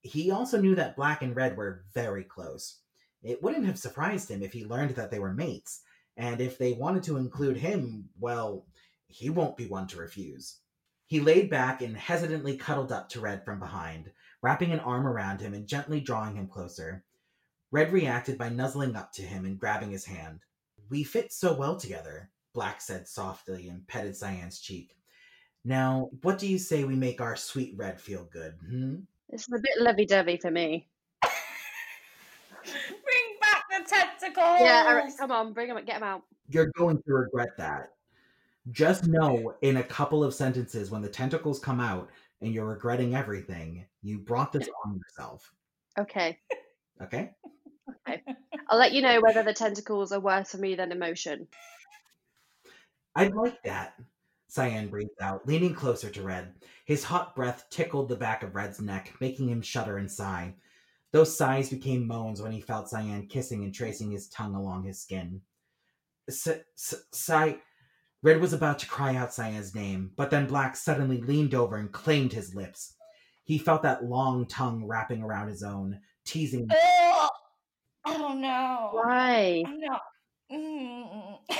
[0.03, 2.81] He also knew that Black and Red were very close.
[3.23, 5.83] It wouldn't have surprised him if he learned that they were mates,
[6.17, 8.67] and if they wanted to include him, well,
[9.09, 10.61] he won't be one to refuse.
[11.07, 15.41] He laid back and hesitantly cuddled up to Red from behind, wrapping an arm around
[15.41, 17.05] him and gently drawing him closer.
[17.71, 20.41] Red reacted by nuzzling up to him and grabbing his hand.
[20.91, 24.97] We fit so well together, Black said softly and petted Cyan's cheek.
[25.65, 28.97] Now, what do you say we make our sweet Red feel good, hmm?
[29.31, 30.89] It's a bit lovey dovey for me.
[32.63, 34.61] Bring back the tentacles.
[34.61, 36.23] Yeah, Eric, come on, bring them, get them out.
[36.49, 37.93] You're going to regret that.
[38.71, 42.11] Just know in a couple of sentences when the tentacles come out
[42.41, 45.53] and you're regretting everything, you brought this on yourself.
[45.99, 46.39] Okay.
[47.03, 47.31] Okay?
[48.07, 48.23] Okay.
[48.69, 51.49] I'll let you know whether the tentacles are worse for me than emotion.
[53.15, 53.95] I'd like that.
[54.49, 56.55] Cyan breathed out, leaning closer to Red.
[56.87, 60.55] His hot breath tickled the back of Red's neck, making him shudder and sigh.
[61.13, 65.01] Those sighs became moans when he felt Cyan kissing and tracing his tongue along his
[65.01, 65.43] skin.
[66.31, 67.59] Sigh.
[68.23, 71.93] Red was about to cry out Cyan's name, but then Black suddenly leaned over and
[71.93, 72.95] claimed his lips.
[73.45, 76.69] He felt that long tongue wrapping around his own, teasing.
[76.71, 77.29] Oh,
[78.07, 78.91] oh no.
[78.93, 79.63] Why?
[79.67, 80.01] I'm not.
[80.51, 80.59] Mm.
[80.59, 81.57] mm, mm, mm.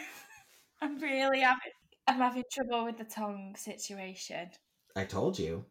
[0.82, 1.72] I'm really having.
[2.10, 4.50] I'm having trouble with the tongue situation.
[4.96, 5.64] I told you.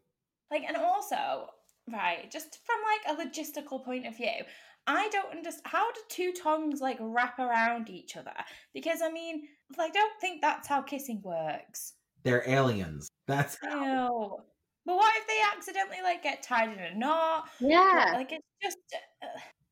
[0.50, 1.48] Like, and also,
[1.92, 4.44] right, just from like a logistical point of view,
[4.86, 8.32] I don't understand how do two tongues like wrap around each other?
[8.72, 9.48] Because I mean,
[9.78, 11.92] I don't think that's how kissing works.
[12.22, 13.10] They're aliens.
[13.26, 14.38] That's Ew.
[14.86, 17.50] But what if they accidentally like get tied in a knot?
[17.60, 18.12] Yeah.
[18.14, 18.78] Like it's just
[19.22, 19.26] uh,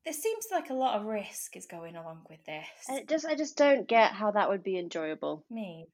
[0.05, 2.67] there seems like a lot of risk is going along with this.
[2.87, 5.43] I just I just don't get how that would be enjoyable.
[5.49, 5.87] Me.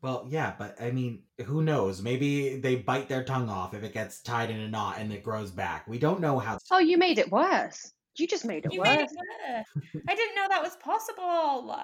[0.00, 2.00] Well, yeah, but I mean, who knows?
[2.00, 5.24] Maybe they bite their tongue off if it gets tied in a knot and it
[5.24, 5.88] grows back.
[5.88, 6.58] We don't know how.
[6.70, 7.92] Oh, you made it worse.
[8.16, 8.88] You just made it You worse.
[8.88, 10.02] made it worse.
[10.08, 11.76] I didn't know that was possible.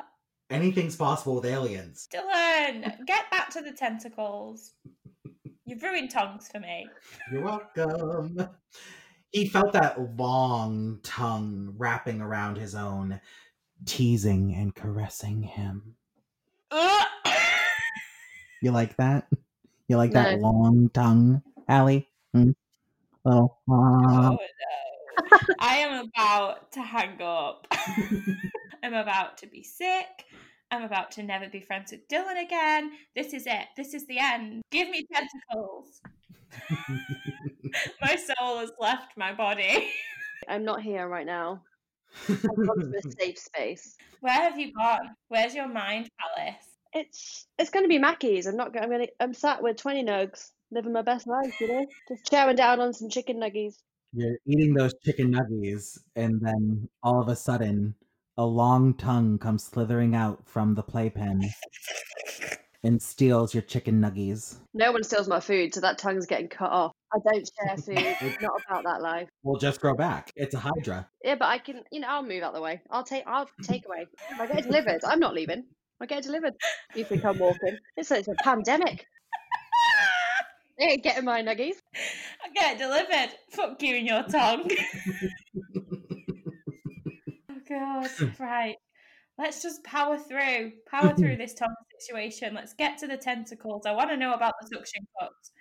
[0.51, 2.09] Anything's possible with aliens.
[2.13, 4.73] Dylan, get back to the tentacles.
[5.65, 6.87] You've ruined tongues for me.
[7.33, 8.49] You're welcome.
[9.33, 13.21] He felt that long tongue wrapping around his own,
[13.87, 15.97] teasing and caressing him.
[16.71, 17.05] Uh,
[18.65, 19.29] You like that?
[19.89, 20.49] You like that No.
[20.49, 22.09] long tongue, Allie?
[22.33, 22.53] Hmm?
[23.23, 23.61] Little.
[23.69, 24.39] Oh no.
[25.59, 27.67] I am about to hang up.
[28.83, 30.25] I'm about to be sick.
[30.71, 32.93] I'm about to never be friends with Dylan again.
[33.15, 33.67] This is it.
[33.77, 34.63] This is the end.
[34.71, 36.01] Give me tentacles.
[38.01, 39.91] my soul has left my body.
[40.49, 41.63] I'm not here right now.
[42.31, 43.99] I've gone to a safe space.
[44.21, 45.15] Where have you gone?
[45.29, 46.74] Where's your mind palace?
[46.95, 48.47] It's it's going to be Maccies.
[48.47, 48.85] I'm not going.
[48.85, 49.07] I'm going.
[49.07, 51.61] to I'm sat with twenty nugs, living my best life.
[51.61, 53.75] You know, just chowing down on some chicken nuggies.
[54.13, 57.97] You're eating those chicken nuggies, and then all of a sudden,
[58.37, 61.43] a long tongue comes slithering out from the playpen
[62.85, 64.59] and steals your chicken nuggies.
[64.73, 66.93] No one steals my food, so that tongue's getting cut off.
[67.13, 67.99] I don't share food.
[68.21, 69.29] It's not about that life.
[69.43, 70.31] We'll just grow back.
[70.37, 71.09] It's a hydra.
[71.25, 71.83] Yeah, but I can.
[71.91, 72.83] You know, I'll move out the way.
[72.91, 73.25] I'll take.
[73.27, 74.07] I'll take away.
[74.31, 75.65] If I get delivered, I'm not leaving.
[76.01, 76.55] I get it delivered.
[76.95, 77.79] You think I'm walking?
[77.97, 79.07] It's a, it's a pandemic.
[80.79, 81.77] They ain't getting my nuggies.
[82.45, 83.31] I get it delivered.
[83.51, 84.69] Fuck you and your tongue.
[87.49, 88.11] oh god.
[88.41, 88.75] Right.
[89.39, 90.73] Let's just power through.
[90.89, 92.55] Power through this tongue situation.
[92.55, 93.87] Let's get to the tentacles.
[93.87, 95.53] I want to know about the suction cups.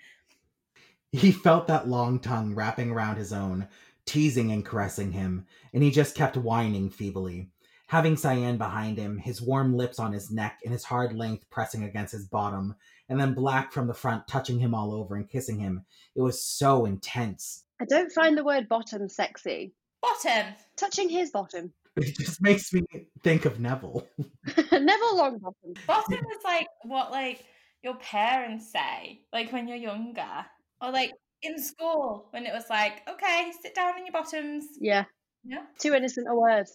[1.11, 3.67] He felt that long tongue wrapping around his own,
[4.05, 7.51] teasing and caressing him, and he just kept whining feebly.
[7.93, 11.83] Having Cyan behind him, his warm lips on his neck and his hard length pressing
[11.83, 12.73] against his bottom,
[13.07, 15.85] and then Black from the front touching him all over and kissing him.
[16.15, 17.65] It was so intense.
[17.79, 19.75] I don't find the word bottom sexy.
[20.01, 20.55] Bottom.
[20.75, 21.71] Touching his bottom.
[21.95, 22.81] It just makes me
[23.21, 24.07] think of Neville.
[24.57, 25.85] Neville Longbottom.
[25.85, 27.45] Bottom is like what like
[27.83, 30.45] your parents say, like when you're younger.
[30.81, 31.11] Or like
[31.43, 34.65] in school when it was like, okay, sit down in your bottoms.
[34.79, 35.05] Yeah.
[35.43, 35.65] Yeah.
[35.77, 36.65] Too innocent a word.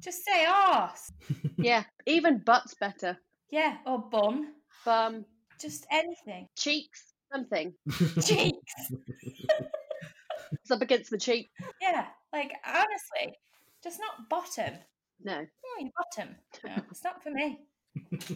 [0.00, 1.12] Just say arse.
[1.58, 3.16] Yeah, even butt's better.
[3.50, 4.52] Yeah, or bum.
[4.84, 5.24] Bum,
[5.58, 6.48] Just anything.
[6.54, 7.72] cheeks, something.
[8.22, 8.74] Cheeks.
[10.52, 11.48] It's up against the cheek.
[11.80, 13.34] Yeah, like honestly,
[13.82, 14.74] just not bottom.
[15.24, 15.38] No.
[15.44, 16.36] Oh, your bottom.
[16.64, 17.58] No, it's not for me.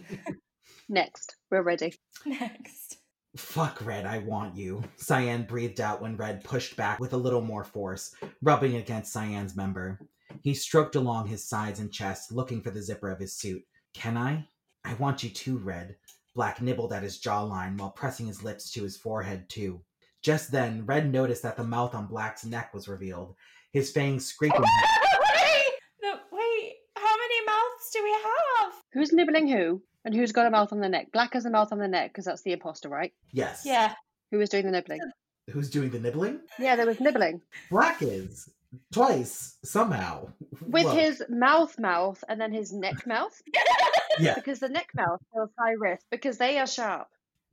[0.88, 1.94] Next, we're ready.
[2.24, 2.96] Next.
[3.37, 4.83] Fuck, Red, I want you.
[4.96, 9.55] Cyan breathed out when Red pushed back with a little more force, rubbing against Cyan's
[9.55, 10.00] member.
[10.43, 13.62] He stroked along his sides and chest, looking for the zipper of his suit.
[13.95, 14.47] Can I?
[14.85, 15.97] I want you to, Red.
[16.35, 19.83] Black nibbled at his jawline while pressing his lips to his forehead, too.
[20.23, 23.35] Just then, Red noticed that the mouth on Black's neck was revealed,
[23.73, 24.61] his fangs scraping.
[24.61, 26.75] wait, no, wait.
[26.97, 28.73] How many mouths do we have?
[28.93, 29.83] Who's nibbling who?
[30.05, 31.09] And who's got a mouth on the neck?
[31.12, 33.12] Black has a mouth on the neck because that's the imposter, right?
[33.33, 33.62] yes.
[33.64, 33.95] Yeah.
[34.31, 35.01] Who is doing the nibbling?
[35.51, 36.40] Who's doing the nibbling?
[36.59, 37.40] Yeah, there was nibbling.
[37.71, 38.49] Black is.
[38.92, 40.28] Twice, somehow.
[40.66, 43.40] With Look, his mouth mouth and then his neck mouth.
[44.18, 44.35] Yeah.
[44.35, 47.06] Because the neck mouth feels high risk because they are sharp.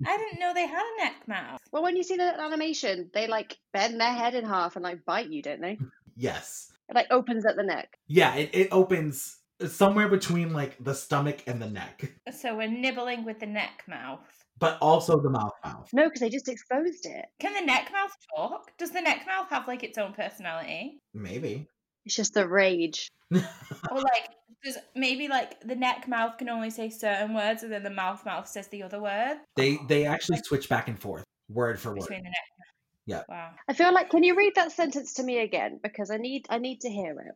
[0.06, 1.62] I didn't know they had a neck mouth.
[1.72, 5.06] Well, when you see the animation, they like bend their head in half and like
[5.06, 5.78] bite you, don't they?
[6.16, 6.72] Yes.
[6.90, 7.98] It like opens at the neck.
[8.08, 13.26] Yeah, it, it opens somewhere between like the stomach and the neck, So we're nibbling
[13.26, 14.28] with the neck mouth.
[14.60, 15.90] But also the mouth mouth.
[15.94, 17.26] No, because they just exposed it.
[17.40, 18.72] Can the neck mouth talk?
[18.78, 21.00] Does the neck mouth have like its own personality?
[21.14, 21.68] Maybe.
[22.06, 23.10] It's just the rage.
[23.92, 24.30] Or like
[24.64, 28.26] does maybe like the neck mouth can only say certain words and then the mouth
[28.26, 32.00] mouth says the other word They they actually switch back and forth, word for word.
[32.00, 32.36] between the neck.
[33.06, 33.22] Yeah.
[33.30, 33.52] Wow.
[33.68, 35.80] I feel like can you read that sentence to me again?
[35.84, 37.36] Because I need I need to hear it.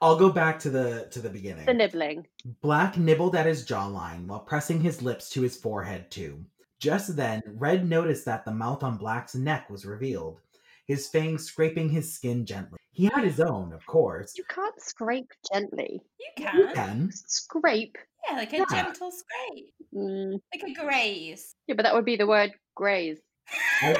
[0.00, 1.66] I'll go back to the to the beginning.
[1.66, 2.26] The nibbling.
[2.62, 6.44] Black nibbled at his jawline while pressing his lips to his forehead too.
[6.84, 10.40] Just then, Red noticed that the mouth on Black's neck was revealed,
[10.86, 12.78] his fangs scraping his skin gently.
[12.90, 14.34] He had his own, of course.
[14.36, 16.02] You can't scrape gently.
[16.20, 16.74] You You can.
[16.74, 17.10] can.
[17.12, 17.96] Scrape.
[18.28, 18.64] Yeah, like a Yeah.
[18.70, 19.72] gentle scrape.
[19.94, 20.38] Mm.
[20.54, 21.54] Like a graze.
[21.66, 23.18] Yeah, but that would be the word graze.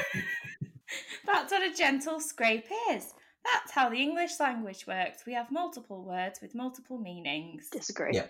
[1.25, 3.15] That's what a gentle scrape is.
[3.45, 5.25] That's how the English language works.
[5.27, 7.71] We have multiple words with multiple meanings.
[7.71, 8.11] Disagree.
[8.13, 8.27] Yeah.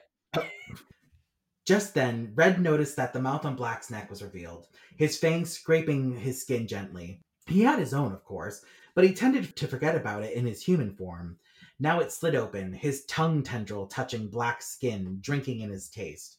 [1.64, 6.14] Just then, Red noticed that the mouth on Black's neck was revealed, his fangs scraping
[6.16, 7.20] his skin gently.
[7.46, 10.62] He had his own, of course, but he tended to forget about it in his
[10.62, 11.38] human form.
[11.80, 16.38] Now it slid open, his tongue tendril touching Black's skin, drinking in his taste.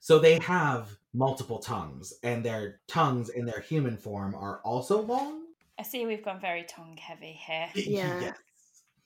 [0.00, 5.42] So they have multiple tongues, and their tongues in their human form are also long?
[5.78, 7.68] I see we've gone very tongue heavy here.
[7.74, 8.20] Yeah.
[8.20, 8.38] Yes.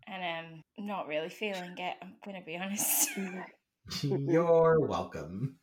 [0.06, 3.10] And um not really feeling it, I'm gonna be honest.
[4.02, 4.16] No.
[4.32, 5.56] You're welcome.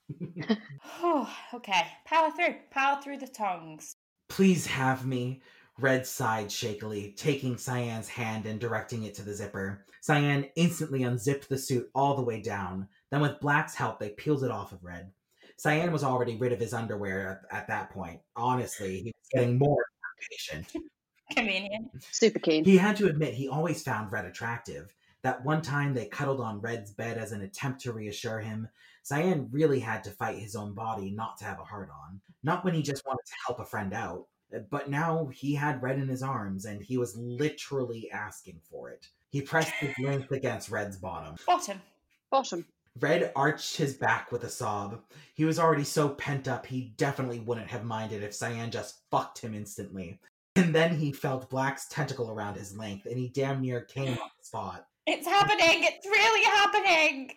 [1.01, 1.87] oh, okay.
[2.05, 2.55] Power through.
[2.71, 3.95] Power through the tongues.
[4.29, 5.41] Please have me.
[5.79, 9.85] Red sighed shakily, taking Cyan's hand and directing it to the zipper.
[10.01, 12.87] Cyan instantly unzipped the suit all the way down.
[13.09, 15.11] Then, with Black's help, they peeled it off of Red.
[15.57, 18.19] Cyan was already rid of his underwear at, at that point.
[18.35, 19.83] Honestly, he was getting more
[20.21, 20.83] impatient.
[21.35, 21.87] Convenient.
[22.11, 22.63] Super keen.
[22.65, 24.93] He had to admit he always found Red attractive.
[25.23, 28.67] That one time they cuddled on Red's bed as an attempt to reassure him,
[29.03, 32.21] Cyan really had to fight his own body not to have a heart on.
[32.43, 35.81] Not when he just wanted to help a friend out, uh, but now he had
[35.81, 39.07] Red in his arms and he was literally asking for it.
[39.29, 41.35] He pressed his length against Red's bottom.
[41.47, 41.81] Bottom.
[42.29, 42.65] Bottom.
[42.99, 45.01] Red arched his back with a sob.
[45.33, 49.39] He was already so pent up he definitely wouldn't have minded if Cyan just fucked
[49.39, 50.19] him instantly.
[50.55, 54.29] And then he felt Black's tentacle around his length and he damn near came on
[54.37, 54.85] the spot.
[55.05, 55.83] It's happening.
[55.83, 57.31] It's really happening.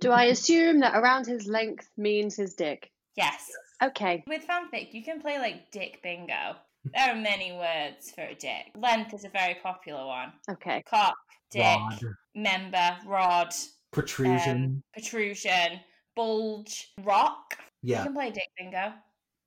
[0.00, 2.90] Do I assume that around his length means his dick?
[3.16, 3.50] Yes.
[3.82, 4.22] Okay.
[4.26, 6.56] With fanfic, you can play like dick bingo.
[6.94, 8.72] There are many words for a dick.
[8.76, 10.32] Length is a very popular one.
[10.50, 10.82] Okay.
[10.88, 11.16] Cock,
[11.50, 12.00] dick, Rod,
[12.34, 13.52] member, rod,
[13.92, 14.64] protrusion.
[14.64, 15.80] um, protrusion,
[16.16, 17.56] bulge, rock.
[17.82, 17.98] Yeah.
[17.98, 18.92] You can play dick bingo.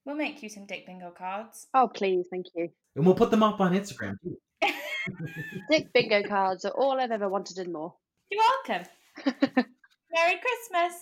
[0.06, 1.67] We'll make you some dick bingo cards.
[1.73, 2.28] Oh, please.
[2.30, 2.69] Thank you.
[2.95, 4.38] And we'll put them up on Instagram too.
[5.69, 7.93] Dick bingo cards are all I've ever wanted and more.
[8.29, 8.87] You're welcome.
[10.13, 10.93] Merry Christmas.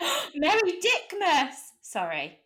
[0.34, 1.54] Merry Dickmas.
[1.82, 2.38] Sorry.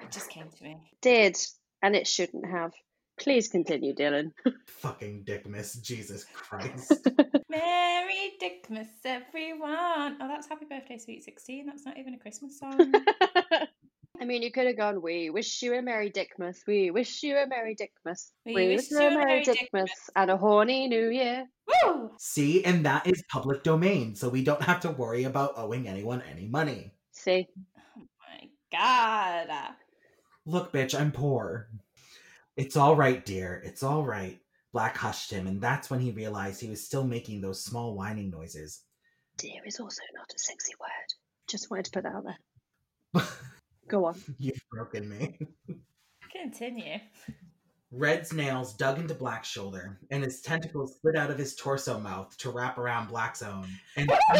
[0.00, 0.76] It just came to me.
[1.02, 1.36] Did,
[1.82, 2.72] and it shouldn't have.
[3.18, 4.32] Please continue, Dylan.
[4.66, 5.74] Fucking dick miss.
[5.74, 7.06] Jesus Christ.
[7.48, 10.16] Merry Dickmas, everyone.
[10.20, 11.66] Oh, that's Happy Birthday, Sweet 16.
[11.66, 12.92] That's not even a Christmas song.
[14.20, 16.58] I mean, you could have gone, We wish you a Merry Dickmas.
[16.66, 18.30] We wish you a Merry Dickmas.
[18.46, 21.46] We wish you a Merry Dickmas and a horny new year.
[21.66, 22.10] Woo!
[22.18, 26.22] See, and that is public domain, so we don't have to worry about owing anyone
[26.30, 26.92] any money.
[27.12, 27.48] See?
[27.98, 29.74] Oh my God.
[30.46, 31.68] Look, bitch, I'm poor.
[32.56, 33.62] It's all right, dear.
[33.64, 34.38] It's all right.
[34.72, 38.30] Black hushed him, and that's when he realized he was still making those small whining
[38.30, 38.82] noises.
[39.38, 41.14] Dear is also not a sexy word.
[41.48, 43.24] Just wanted to put that out there.
[43.88, 44.20] Go on.
[44.38, 45.38] You've broken me.
[46.32, 46.98] Continue.
[47.90, 52.36] Red's nails dug into Black's shoulder, and his tentacles slid out of his torso mouth
[52.38, 53.68] to wrap around Black's own.
[53.96, 54.10] And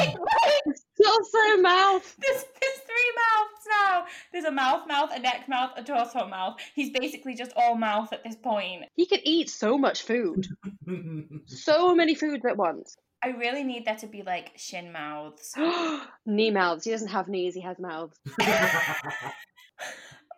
[1.03, 2.17] Torso mouth.
[2.19, 4.05] There's, there's three mouths now.
[4.33, 6.57] There's a mouth mouth, a neck mouth, a torso mouth.
[6.75, 8.85] He's basically just all mouth at this point.
[8.97, 10.47] He could eat so much food.
[11.47, 12.97] So many foods at once.
[13.25, 15.55] I really need there to be like shin mouths.
[16.27, 16.85] Knee mouths.
[16.85, 18.19] He doesn't have knees, he has mouths.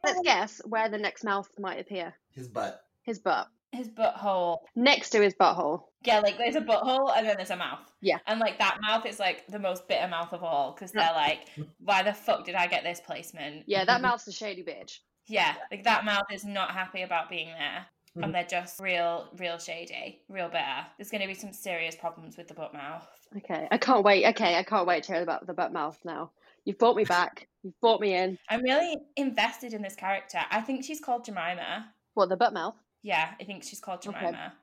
[0.05, 2.15] Let's guess where the next mouth might appear.
[2.33, 2.81] his butt.
[3.03, 3.49] His butt.
[3.73, 4.59] His butthole.
[4.77, 5.83] Next to his butthole.
[6.05, 7.81] Yeah, like there's a butthole and then there's a mouth.
[8.01, 8.19] Yeah.
[8.29, 11.49] And like that mouth is like the most bitter mouth of all because they're like,
[11.81, 13.65] why the fuck did I get this placement?
[13.67, 14.99] Yeah, that mouth's a shady bitch.
[15.27, 17.87] Yeah, like that mouth is not happy about being there.
[18.17, 18.33] And mm-hmm.
[18.33, 20.87] they're just real, real shady, real bitter.
[20.97, 23.07] There's going to be some serious problems with the butt mouth.
[23.37, 24.25] Okay, I can't wait.
[24.29, 26.31] Okay, I can't wait to hear about the butt mouth now.
[26.65, 27.47] You've brought me back.
[27.63, 28.39] You've brought me in.
[28.49, 30.39] I'm really invested in this character.
[30.51, 31.93] I think she's called Jemima.
[32.15, 32.77] What, the butt mouth?
[33.03, 34.19] Yeah, I think she's called Okay.
[34.19, 34.55] Jemima.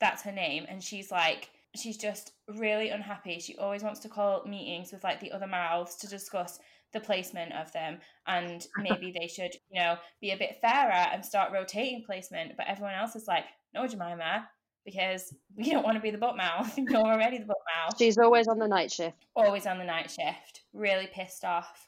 [0.00, 0.66] That's her name.
[0.68, 3.40] And she's like, she's just really unhappy.
[3.40, 6.58] She always wants to call meetings with like the other mouths to discuss
[6.92, 7.98] the placement of them.
[8.26, 12.52] And maybe they should, you know, be a bit fairer and start rotating placement.
[12.56, 14.48] But everyone else is like, no, Jemima,
[14.84, 16.72] because we don't want to be the butt mouth.
[16.78, 17.96] You're already the butt mouth.
[17.98, 19.26] She's always on the night shift.
[19.36, 20.62] Always on the night shift.
[20.72, 21.86] Really pissed off.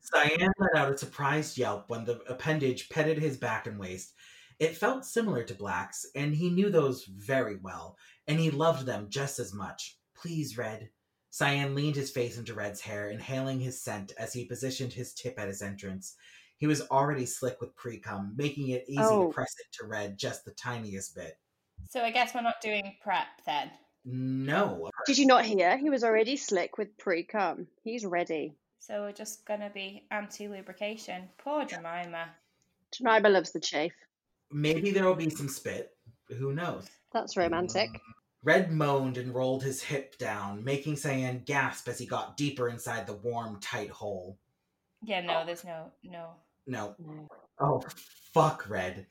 [0.00, 4.14] Cyan let out a surprised yelp when the appendage petted his back and waist.
[4.58, 9.06] It felt similar to Black's, and he knew those very well, and he loved them
[9.08, 9.98] just as much.
[10.14, 10.90] Please, Red.
[11.32, 15.38] Cyan leaned his face into Red's hair, inhaling his scent as he positioned his tip
[15.38, 16.14] at his entrance.
[16.58, 19.28] He was already slick with pre cum, making it easy Oh.
[19.28, 21.38] to press it to Red just the tiniest bit.
[21.88, 23.70] So I guess we're not doing prep then.
[24.04, 24.90] No.
[25.06, 25.78] Did you not hear?
[25.78, 27.66] He was already slick with pre cum.
[27.82, 28.54] He's ready.
[28.78, 31.30] So we're just gonna be anti lubrication.
[31.38, 32.28] Poor Jemima.
[32.92, 33.94] Jemima loves the chafe.
[34.50, 35.96] Maybe there will be some spit.
[36.28, 36.90] Who knows?
[37.14, 37.88] That's romantic.
[38.44, 43.06] Red moaned and rolled his hip down, making Cyan gasp as he got deeper inside
[43.06, 44.38] the warm, tight hole.
[45.02, 45.46] Yeah, no, oh.
[45.46, 46.30] there's no no.
[46.66, 46.94] No.
[46.98, 47.28] No.
[47.60, 47.82] Oh,
[48.34, 49.06] fuck, Red.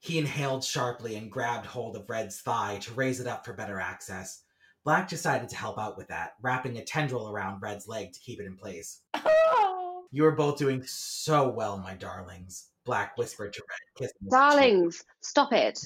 [0.00, 3.80] He inhaled sharply and grabbed hold of Red's thigh to raise it up for better
[3.80, 4.42] access.
[4.84, 8.38] Black decided to help out with that, wrapping a tendril around Red's leg to keep
[8.38, 9.00] it in place.
[9.14, 14.30] Oh, You are both doing so well, my darlings, Black whispered to Red, kissing his.
[14.30, 15.80] Darlings, stop it.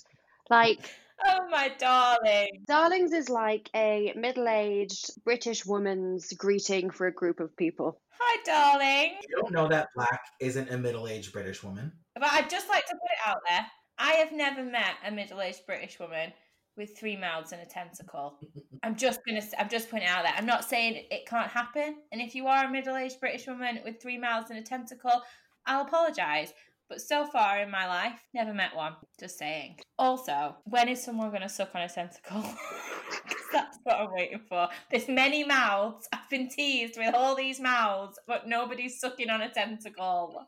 [0.50, 0.90] Like,
[1.26, 2.64] oh my darling.
[2.66, 8.00] darlings is like a middle aged British woman's greeting for a group of people.
[8.20, 9.16] Hi, darling.
[9.28, 11.92] You don't know that Black isn't a middle aged British woman?
[12.14, 13.66] But I'd just like to put it out there.
[13.98, 16.32] I have never met a middle-aged British woman
[16.76, 18.38] with three mouths and a tentacle.
[18.84, 20.34] I'm just gonna I'm just pointing out there.
[20.36, 21.96] I'm not saying it, it can't happen.
[22.12, 25.22] And if you are a middle-aged British woman with three mouths and a tentacle,
[25.66, 26.52] I'll apologise.
[26.88, 28.94] But so far in my life, never met one.
[29.20, 29.76] Just saying.
[29.98, 32.42] Also, when is someone gonna suck on a tentacle?
[33.52, 34.68] that's what I'm waiting for.
[34.90, 36.08] There's many mouths.
[36.12, 40.46] I've been teased with all these mouths, but nobody's sucking on a tentacle.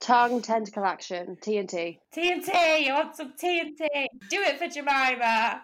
[0.00, 1.98] Tongue tentacle action, TNT.
[2.14, 4.06] TNT, you want some TNT?
[4.30, 5.62] Do it for Jemima.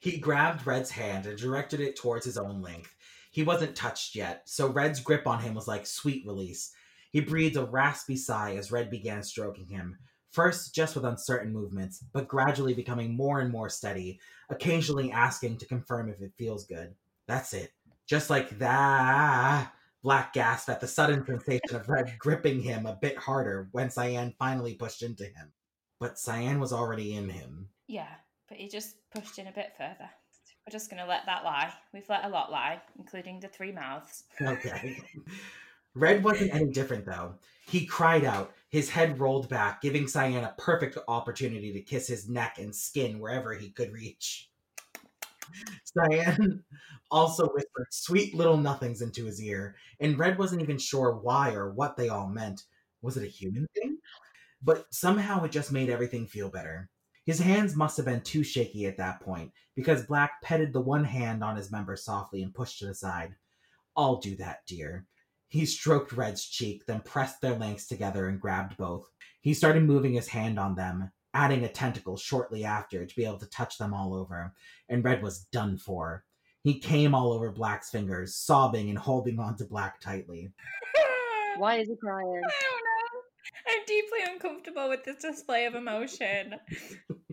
[0.00, 2.94] He grabbed Red's hand and directed it towards his own length.
[3.30, 6.72] He wasn't touched yet, so Red's grip on him was like sweet release.
[7.16, 9.96] He breathed a raspy sigh as Red began stroking him,
[10.32, 15.66] first just with uncertain movements, but gradually becoming more and more steady, occasionally asking to
[15.66, 16.94] confirm if it feels good.
[17.26, 17.72] That's it.
[18.06, 19.72] Just like that.
[20.02, 24.34] Black gasped at the sudden sensation of Red gripping him a bit harder when Cyan
[24.38, 25.54] finally pushed into him.
[25.98, 27.70] But Cyan was already in him.
[27.86, 28.12] Yeah,
[28.46, 30.10] but he just pushed in a bit further.
[30.66, 31.72] We're just going to let that lie.
[31.94, 34.24] We've let a lot lie, including the three mouths.
[34.42, 35.02] Okay.
[35.96, 37.34] Red wasn't any different though.
[37.68, 42.28] He cried out, his head rolled back, giving Cyan a perfect opportunity to kiss his
[42.28, 44.50] neck and skin wherever he could reach.
[45.84, 46.62] Cyan
[47.10, 51.72] also whispered sweet little nothings into his ear, and Red wasn't even sure why or
[51.72, 52.64] what they all meant.
[53.00, 53.96] Was it a human thing?
[54.62, 56.90] But somehow it just made everything feel better.
[57.24, 61.04] His hands must have been too shaky at that point, because Black petted the one
[61.04, 63.34] hand on his member softly and pushed it aside.
[63.96, 65.06] I'll do that, dear.
[65.48, 69.08] He stroked Red's cheek, then pressed their lengths together and grabbed both.
[69.40, 73.38] He started moving his hand on them, adding a tentacle shortly after to be able
[73.38, 74.52] to touch them all over,
[74.88, 76.24] and Red was done for.
[76.62, 80.50] He came all over Black's fingers, sobbing and holding on to Black tightly.
[81.58, 82.26] Why is he crying?
[82.26, 83.20] I don't know.
[83.68, 86.56] I'm deeply uncomfortable with this display of emotion.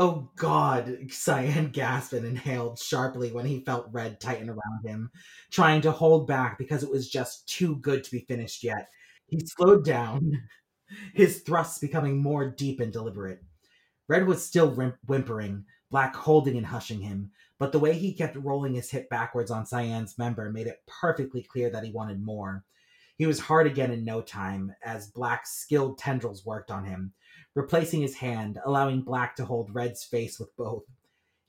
[0.00, 5.10] Oh God, Cyan gasped and inhaled sharply when he felt Red tighten around him,
[5.50, 8.90] trying to hold back because it was just too good to be finished yet.
[9.26, 10.44] He slowed down,
[11.14, 13.40] his thrusts becoming more deep and deliberate.
[14.06, 18.74] Red was still whimpering, Black holding and hushing him, but the way he kept rolling
[18.74, 22.64] his hip backwards on Cyan's member made it perfectly clear that he wanted more.
[23.16, 27.14] He was hard again in no time, as Black's skilled tendrils worked on him,
[27.54, 30.84] replacing his hand, allowing Black to hold Red's face with both.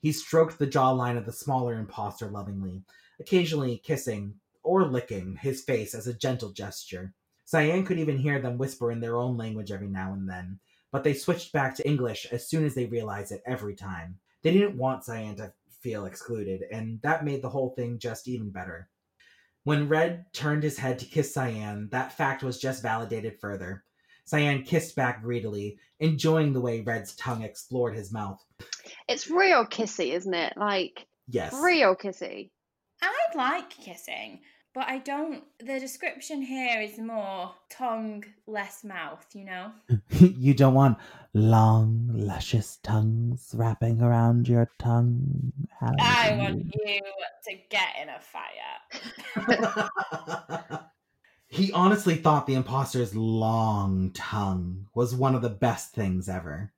[0.00, 2.82] He stroked the jawline of the smaller impostor lovingly,
[3.20, 7.12] occasionally kissing or licking his face as a gentle gesture.
[7.44, 10.58] Cyan could even hear them whisper in their own language every now and then,
[10.92, 14.18] but they switched back to English as soon as they realized it every time.
[14.42, 18.50] They didn't want Cyan to feel excluded, and that made the whole thing just even
[18.50, 18.88] better.
[19.64, 23.84] When Red turned his head to kiss Cyan, that fact was just validated further.
[24.30, 28.40] Cyan kissed back greedily, enjoying the way Red's tongue explored his mouth.
[29.08, 30.52] It's real kissy, isn't it?
[30.56, 31.52] Like, yes.
[31.60, 32.50] Real kissy.
[33.02, 34.38] I like kissing,
[34.72, 35.42] but I don't.
[35.58, 39.72] The description here is more tongue, less mouth, you know?
[40.10, 40.98] you don't want
[41.34, 45.52] long, luscious tongues wrapping around your tongue.
[45.80, 47.00] I want you
[47.48, 48.20] to get in a
[50.60, 50.80] fire.
[51.50, 56.72] he honestly thought the imposter's long tongue was one of the best things ever.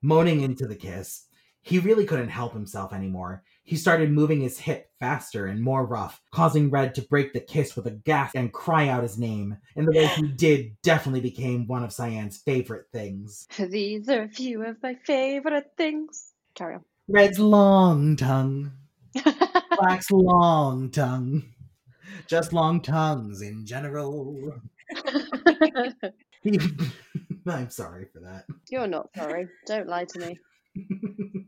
[0.00, 1.26] Moaning into the kiss,
[1.60, 3.42] he really couldn't help himself anymore.
[3.62, 7.76] He started moving his hip faster and more rough, causing Red to break the kiss
[7.76, 9.58] with a gasp and cry out his name.
[9.76, 13.46] And the way he did definitely became one of Cyan's favorite things.
[13.58, 16.32] These are a few of my favorite things.
[16.54, 16.84] Carry on.
[17.06, 18.72] Red's long tongue.
[19.78, 21.44] Black's long tongue.
[22.26, 24.54] Just long tongues in general.
[27.46, 28.44] I'm sorry for that.
[28.70, 29.48] You're not sorry.
[29.66, 30.38] Don't lie to me.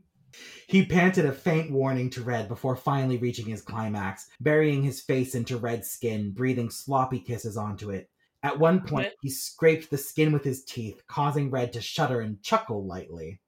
[0.67, 5.35] he panted a faint warning to Red before finally reaching his climax, burying his face
[5.35, 8.09] into Red's skin, breathing sloppy kisses onto it.
[8.43, 12.41] At one point, he scraped the skin with his teeth, causing Red to shudder and
[12.43, 13.39] chuckle lightly.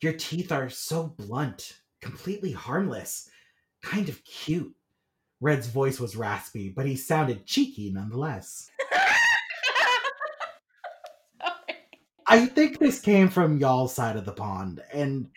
[0.00, 3.28] Your teeth are so blunt, completely harmless,
[3.82, 4.72] kind of cute.
[5.40, 8.70] Red's voice was raspy, but he sounded cheeky nonetheless.
[12.26, 15.28] I think this came from y'all's side of the pond, and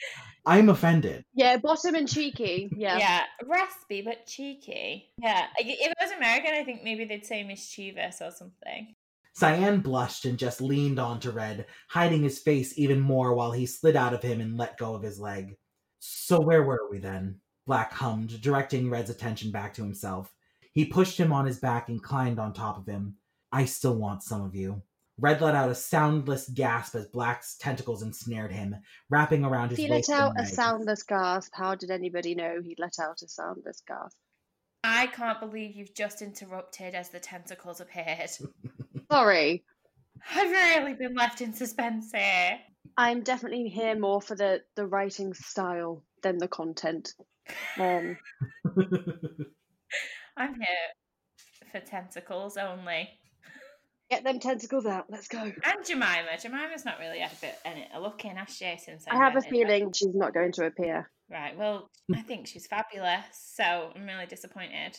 [0.45, 1.23] I'm offended.
[1.33, 2.69] Yeah, bottom and cheeky.
[2.75, 2.97] Yeah.
[2.97, 5.11] Yeah, raspy but cheeky.
[5.17, 5.47] Yeah.
[5.57, 8.95] If it was American, I think maybe they'd say mischievous or something.
[9.33, 13.95] Cyan blushed and just leaned onto Red, hiding his face even more while he slid
[13.95, 15.55] out of him and let go of his leg.
[15.99, 17.39] So where were we then?
[17.65, 20.33] Black hummed, directing Red's attention back to himself.
[20.73, 23.17] He pushed him on his back and climbed on top of him.
[23.51, 24.81] I still want some of you.
[25.19, 28.75] Red let out a soundless gasp as Black's tentacles ensnared him,
[29.09, 31.51] wrapping around his He let out a soundless gasp.
[31.53, 34.17] How did anybody know he'd let out a soundless gasp?
[34.83, 38.31] I can't believe you've just interrupted as the tentacles appeared.
[39.11, 39.63] Sorry.
[40.33, 42.59] I've really been left in suspense here.
[42.97, 47.13] I'm definitely here more for the, the writing style than the content.
[47.79, 48.17] Um,
[50.37, 53.09] I'm here for tentacles only.
[54.09, 55.05] Get them tentacles out.
[55.09, 55.39] Let's go.
[55.41, 56.37] And Jemima.
[56.41, 58.77] Jemima's not really had a bit in it, a look in, has she?
[58.77, 59.91] Since I, I have a feeling her.
[59.95, 61.09] she's not going to appear.
[61.29, 61.57] Right.
[61.57, 63.23] Well, I think she's fabulous.
[63.31, 64.97] So I'm really disappointed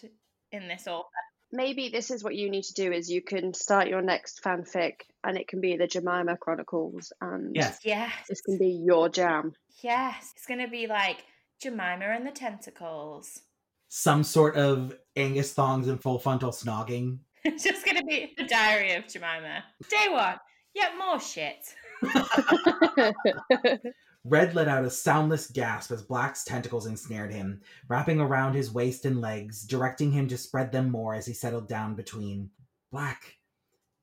[0.51, 1.09] in this author.
[1.55, 4.95] Maybe this is what you need to do: is you can start your next fanfic,
[5.23, 9.53] and it can be the Jemima Chronicles, and yes, yes, this can be your jam.
[9.83, 11.19] Yes, it's going to be like
[11.63, 13.43] Jemima and the tentacles.
[13.89, 18.45] Some sort of Angus thongs and full frontal snogging It's just going to be the
[18.45, 19.63] diary of Jemima.
[19.89, 20.37] Day one,
[20.75, 21.75] yet more shit.
[24.25, 29.05] Red let out a soundless gasp as Black's tentacles ensnared him, wrapping around his waist
[29.05, 32.51] and legs, directing him to spread them more as he settled down between.
[32.93, 33.37] Black.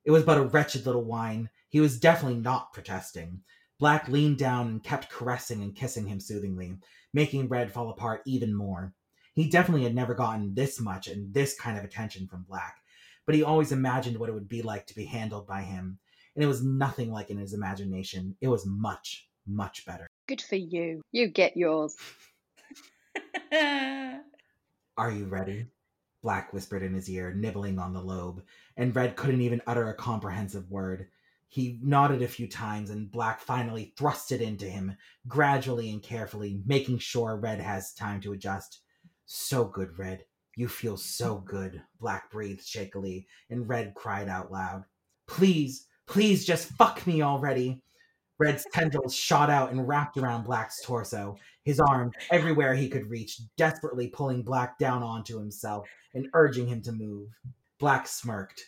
[0.06, 1.50] It was but a wretched little whine.
[1.70, 3.42] He was definitely not protesting.
[3.80, 6.78] Black leaned down and kept caressing and kissing him soothingly,
[7.14, 8.94] making Red fall apart even more.
[9.34, 12.78] He definitely had never gotten this much and this kind of attention from Black,
[13.26, 16.00] but he always imagined what it would be like to be handled by him.
[16.36, 18.36] And it was nothing like in his imagination.
[18.42, 20.08] It was much, much better.
[20.28, 21.02] Good for you.
[21.12, 21.96] You get yours.
[24.98, 25.68] Are you ready?
[26.22, 28.44] Black whispered in his ear, nibbling on the lobe,
[28.76, 31.08] and Red couldn't even utter a comprehensive word.
[31.52, 34.96] He nodded a few times, and Black finally thrust it into him,
[35.28, 38.82] gradually and carefully, making sure Red has time to adjust.
[39.26, 40.26] So good, Red.
[40.56, 44.84] You feel so good, Black breathed shakily, and Red cried out loud.
[45.26, 47.82] Please, please just fuck me already.
[48.38, 53.42] Red's tendrils shot out and wrapped around Black's torso, his arms everywhere he could reach,
[53.58, 57.30] desperately pulling Black down onto himself and urging him to move.
[57.80, 58.64] Black smirked.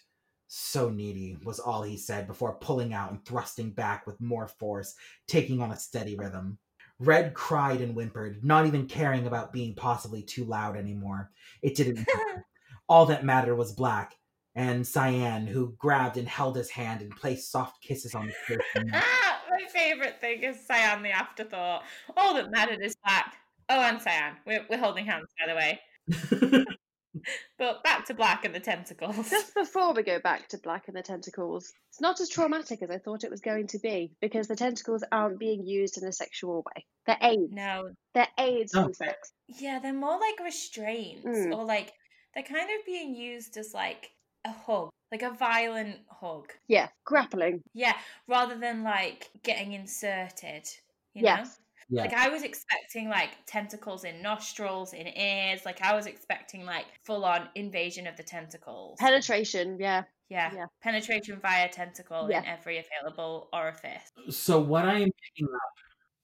[0.54, 4.96] So needy, was all he said before pulling out and thrusting back with more force,
[5.26, 6.58] taking on a steady rhythm.
[7.00, 11.32] Red cried and whimpered, not even caring about being possibly too loud anymore.
[11.62, 12.46] It didn't matter.
[12.90, 14.14] All that mattered was Black
[14.54, 18.58] and Cyan, who grabbed and held his hand and placed soft kisses on his face.
[18.94, 21.84] Ah, my favourite thing is Cyan the afterthought.
[22.18, 23.38] All that mattered is Black.
[23.70, 24.36] Oh, and Cyan.
[24.46, 26.66] We're, we're holding hands, by the way.
[27.58, 29.30] But back to Black and the tentacles.
[29.30, 32.90] Just before we go back to Black and the tentacles, it's not as traumatic as
[32.90, 36.12] I thought it was going to be because the tentacles aren't being used in a
[36.12, 36.86] sexual way.
[37.06, 37.52] They're aids.
[37.52, 37.92] No.
[38.16, 38.92] They're aids Oh.
[38.94, 39.34] sex.
[39.48, 41.56] Yeah, they're more like restraints Mm.
[41.56, 41.94] or like
[42.34, 44.12] they're kind of being used as like
[44.46, 46.52] a hug, like a violent hug.
[46.68, 47.62] Yeah, grappling.
[47.74, 47.94] Yeah,
[48.28, 50.68] rather than like getting inserted.
[51.14, 51.60] You Yes.
[51.92, 52.04] Know?
[52.04, 52.10] Yeah.
[52.10, 55.62] Like I was expecting like tentacles in nostrils, in ears.
[55.66, 58.98] Like I was expecting like full on invasion of the tentacles.
[59.00, 60.04] Penetration, yeah.
[60.30, 60.52] yeah.
[60.54, 60.66] yeah.
[60.82, 64.12] penetration via tentacle in every available orifice.
[64.30, 65.72] So what I am picking up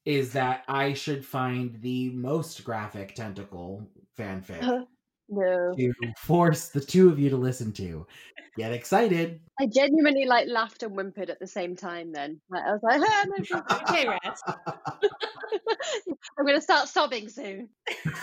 [0.04, 3.86] is that I should find the most graphic tentacle
[4.18, 4.84] fanfic uh-huh.
[5.28, 5.74] No.
[5.76, 8.06] to force the two of you to listen to.
[8.56, 9.40] Get excited.
[9.60, 12.40] I genuinely like laughed and whimpered at the same time then.
[12.50, 13.60] Like, I was like, no.
[13.82, 14.18] Okay, Red.
[16.38, 17.68] I'm going to start sobbing soon.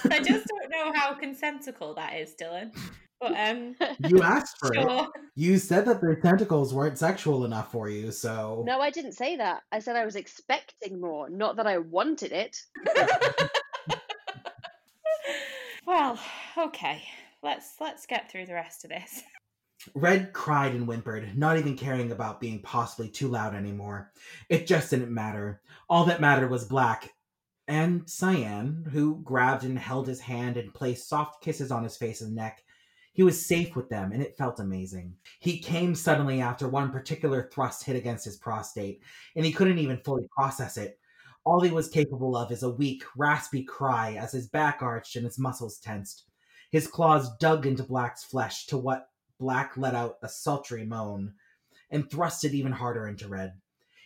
[0.10, 2.76] I just don't know how consentical that is, Dylan.
[3.22, 3.76] But um,
[4.10, 5.08] you asked for it.
[5.36, 9.38] You said that their tentacles weren't sexual enough for you, so No, I didn't say
[9.38, 9.64] that.
[9.72, 12.58] I said I was expecting more, not that I wanted it.
[15.86, 16.19] well,
[16.57, 17.03] okay.
[17.43, 19.21] Let's let's get through the rest of this.
[19.93, 24.11] Red cried and whimpered, not even caring about being possibly too loud anymore.
[24.49, 25.61] It just didn't matter.
[25.88, 27.13] All that mattered was Black
[27.67, 32.21] and Cyan, who grabbed and held his hand and placed soft kisses on his face
[32.21, 32.63] and neck.
[33.13, 35.15] He was safe with them, and it felt amazing.
[35.39, 39.01] He came suddenly after one particular thrust hit against his prostate,
[39.36, 40.99] and he couldn't even fully process it.
[41.46, 45.26] All he was capable of is a weak, raspy cry as his back arched and
[45.26, 46.26] his muscles tensed.
[46.72, 51.34] His claws dug into Black's flesh to what Black let out a sultry moan
[51.91, 53.54] and thrust it even harder into Red.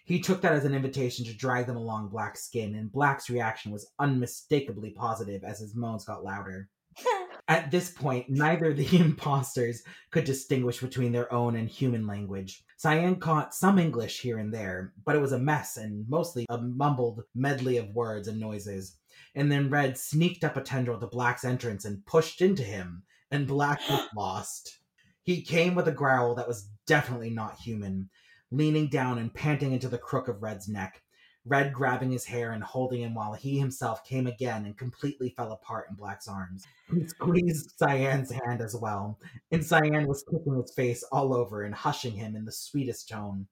[0.03, 3.71] He took that as an invitation to drag them along Black's skin, and Black's reaction
[3.71, 6.67] was unmistakably positive as his moans got louder.
[7.49, 9.81] At this point, neither the imposters
[10.11, 12.63] could distinguish between their own and human language.
[12.77, 16.59] Cyan caught some English here and there, but it was a mess and mostly a
[16.59, 18.97] mumbled medley of words and noises.
[19.33, 23.47] And then Red sneaked up a tendril to Black's entrance and pushed into him, and
[23.47, 24.79] Black was lost.
[25.23, 28.11] He came with a growl that was definitely not human,
[28.51, 31.01] leaning down and panting into the crook of Red's neck.
[31.49, 35.51] Red grabbing his hair and holding him while he himself came again and completely fell
[35.51, 36.65] apart in Black's arms.
[36.93, 39.19] He squeezed Cyan's hand as well,
[39.51, 43.47] and Cyan was kissing his face all over and hushing him in the sweetest tone.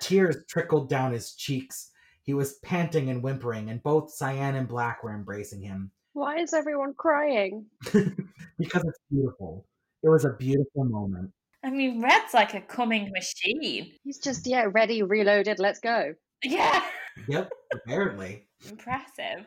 [0.00, 1.90] Tears trickled down his cheeks.
[2.22, 5.92] He was panting and whimpering, and both Cyan and Black were embracing him.
[6.12, 7.66] Why is everyone crying?
[7.84, 9.66] because it's beautiful.
[10.02, 11.30] It was a beautiful moment.
[11.62, 13.92] I mean, Red's like a coming machine.
[14.04, 16.14] He's just, yeah, ready, reloaded, let's go.
[16.44, 16.82] Yeah,
[17.28, 18.46] Yep, apparently.
[18.68, 19.46] impressive.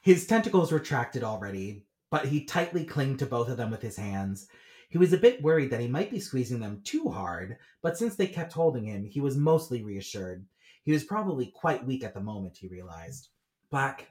[0.00, 4.48] His tentacles retracted already, but he tightly clinged to both of them with his hands.
[4.90, 8.14] He was a bit worried that he might be squeezing them too hard, but since
[8.14, 10.44] they kept holding him, he was mostly reassured.
[10.84, 13.30] He was probably quite weak at the moment, he realized.
[13.70, 14.08] Black,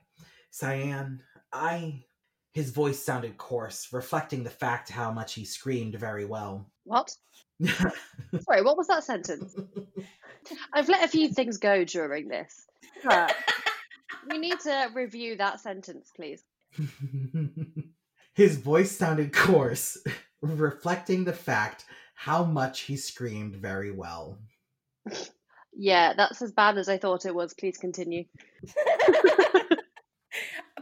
[0.49, 2.03] Cyan, I.
[2.53, 6.67] His voice sounded coarse, reflecting the fact how much he screamed very well.
[6.83, 7.15] What?
[7.65, 9.55] Sorry, what was that sentence?
[10.71, 12.67] I've let a few things go during this.
[13.03, 13.35] But
[14.29, 16.43] we need to review that sentence, please.
[18.35, 19.97] His voice sounded coarse,
[20.41, 21.85] reflecting the fact
[22.15, 24.37] how much he screamed very well.
[25.75, 27.53] Yeah, that's as bad as I thought it was.
[27.55, 28.25] Please continue.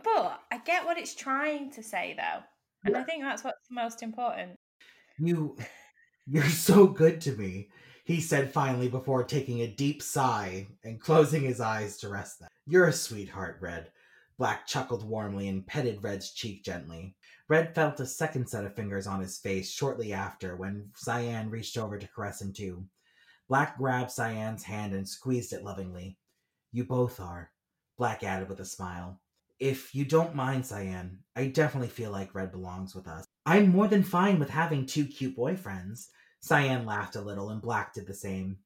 [0.04, 2.44] But I get what it's trying to say, though.
[2.86, 4.56] And I think that's what's most important.
[5.20, 5.56] You
[6.28, 7.70] you're so good to me,
[8.06, 12.50] he said finally before taking a deep sigh and closing his eyes to rest them.
[12.68, 13.92] You're a sweetheart, Red.
[14.38, 17.16] Black chuckled warmly and petted Red's cheek gently.
[17.48, 21.78] Red felt a second set of fingers on his face shortly after when Cyan reached
[21.78, 22.86] over to caress him too.
[23.50, 26.18] Black grabbed Cyan's hand and squeezed it lovingly.
[26.72, 27.52] You both are,
[27.98, 29.20] Black added with a smile.
[29.62, 33.26] If you don't mind, Cyan, I definitely feel like Red belongs with us.
[33.46, 36.08] I'm more than fine with having two cute boyfriends.
[36.40, 38.58] Cyan laughed a little, and Black did the same.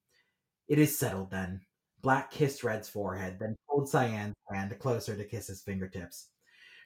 [0.68, 1.60] It is settled then.
[2.00, 6.30] Black kissed Red's forehead, then pulled Cyan's hand closer to kiss his fingertips.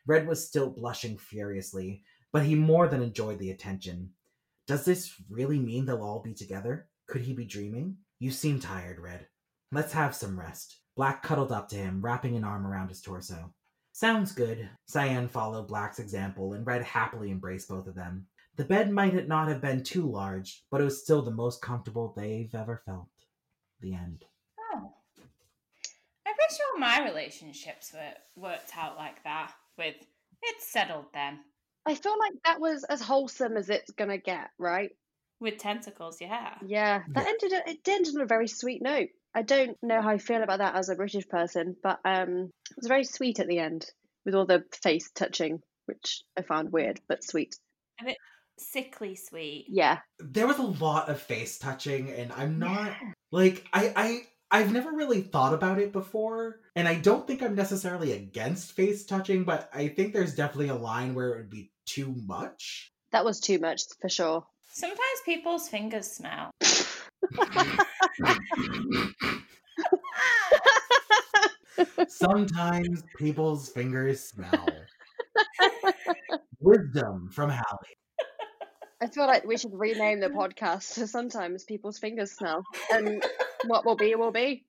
[0.09, 2.03] Red was still blushing furiously,
[2.33, 4.11] but he more than enjoyed the attention.
[4.67, 6.89] Does this really mean they'll all be together?
[7.07, 7.99] Could he be dreaming?
[8.19, 9.29] You seem tired, Red.
[9.71, 10.81] Let's have some rest.
[10.97, 13.55] Black cuddled up to him, wrapping an arm around his torso.
[14.01, 14.67] Sounds good.
[14.87, 18.27] Cyan followed Black's example, and Red happily embraced both of them.
[18.57, 22.15] The bed might not have been too large, but it was still the most comfortable
[22.17, 23.11] they've ever felt.
[23.83, 24.25] The end.
[24.73, 24.95] Oh.
[26.27, 29.97] I wish all my relationships were worked out like that, with
[30.45, 31.41] it's settled then.
[31.85, 34.93] I feel like that was as wholesome as it's gonna get, right?
[35.41, 36.55] With tentacles, yeah.
[36.65, 37.29] Yeah, that Yeah.
[37.29, 37.63] ended.
[37.67, 39.11] It ended on a very sweet note.
[39.35, 42.77] I don't know how I feel about that as a British person, but um, it
[42.77, 43.87] was very sweet at the end
[44.25, 47.57] with all the face touching, which I found weird but sweet.
[48.01, 48.17] A bit
[48.59, 49.67] sickly sweet.
[49.69, 52.93] Yeah, There was a lot of face touching, and I'm not
[53.31, 54.21] like I I
[54.51, 59.07] I've never really thought about it before, and I don't think I'm necessarily against face
[59.07, 62.93] touching, but I think there's definitely a line where it would be too much.
[63.13, 64.45] that was too much for sure.
[64.73, 66.51] Sometimes people's fingers smell.
[72.09, 74.69] Sometimes people's fingers smell.
[76.61, 77.97] Wisdom from Hallie.
[79.03, 82.63] I feel like we should rename the podcast to sometimes people's fingers smell,
[82.93, 83.25] and
[83.67, 84.67] what will be will be.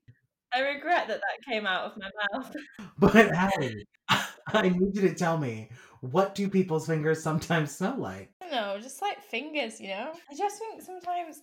[0.54, 2.54] I regret that that came out of my mouth.
[2.98, 8.30] But Hallie, I need you to tell me what do people's fingers sometimes smell like?
[8.42, 10.12] I don't know, just like fingers, you know?
[10.30, 11.42] I just think sometimes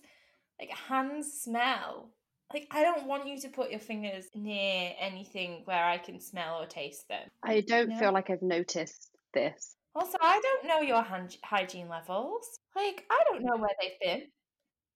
[0.60, 2.10] like hands smell.
[2.52, 6.60] Like I don't want you to put your fingers near anything where I can smell
[6.60, 7.28] or taste them.
[7.44, 7.98] I don't No.
[7.98, 9.76] feel like I've noticed this.
[9.94, 12.46] Also, I don't know your hand- hygiene levels.
[12.76, 14.22] Like I don't know where they've been.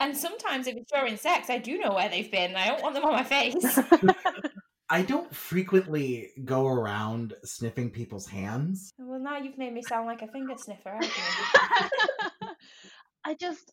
[0.00, 2.56] And sometimes if it's during sex, I do know where they've been.
[2.56, 3.78] I don't want them on my face.
[4.90, 8.92] I don't frequently go around sniffing people's hands.
[8.98, 10.98] well, now you've made me sound like a finger sniffer.
[13.24, 13.72] I just,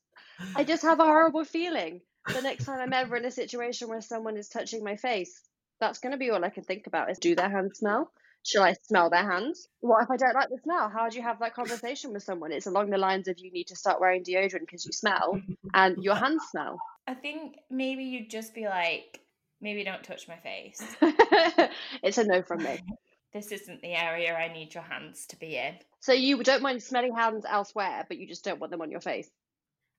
[0.55, 2.01] I just have a horrible feeling.
[2.33, 5.41] The next time I'm ever in a situation where someone is touching my face,
[5.79, 8.11] that's going to be all I can think about is do their hands smell?
[8.43, 9.67] Shall I smell their hands?
[9.81, 10.89] What if I don't like the smell?
[10.89, 12.51] How do you have that conversation with someone?
[12.51, 15.39] It's along the lines of you need to start wearing deodorant because you smell
[15.73, 16.79] and your hands smell.
[17.07, 19.19] I think maybe you'd just be like,
[19.59, 20.81] maybe don't touch my face.
[22.03, 22.79] it's a no from me.
[23.33, 25.75] This isn't the area I need your hands to be in.
[26.01, 28.99] So you don't mind smelling hands elsewhere, but you just don't want them on your
[28.99, 29.29] face.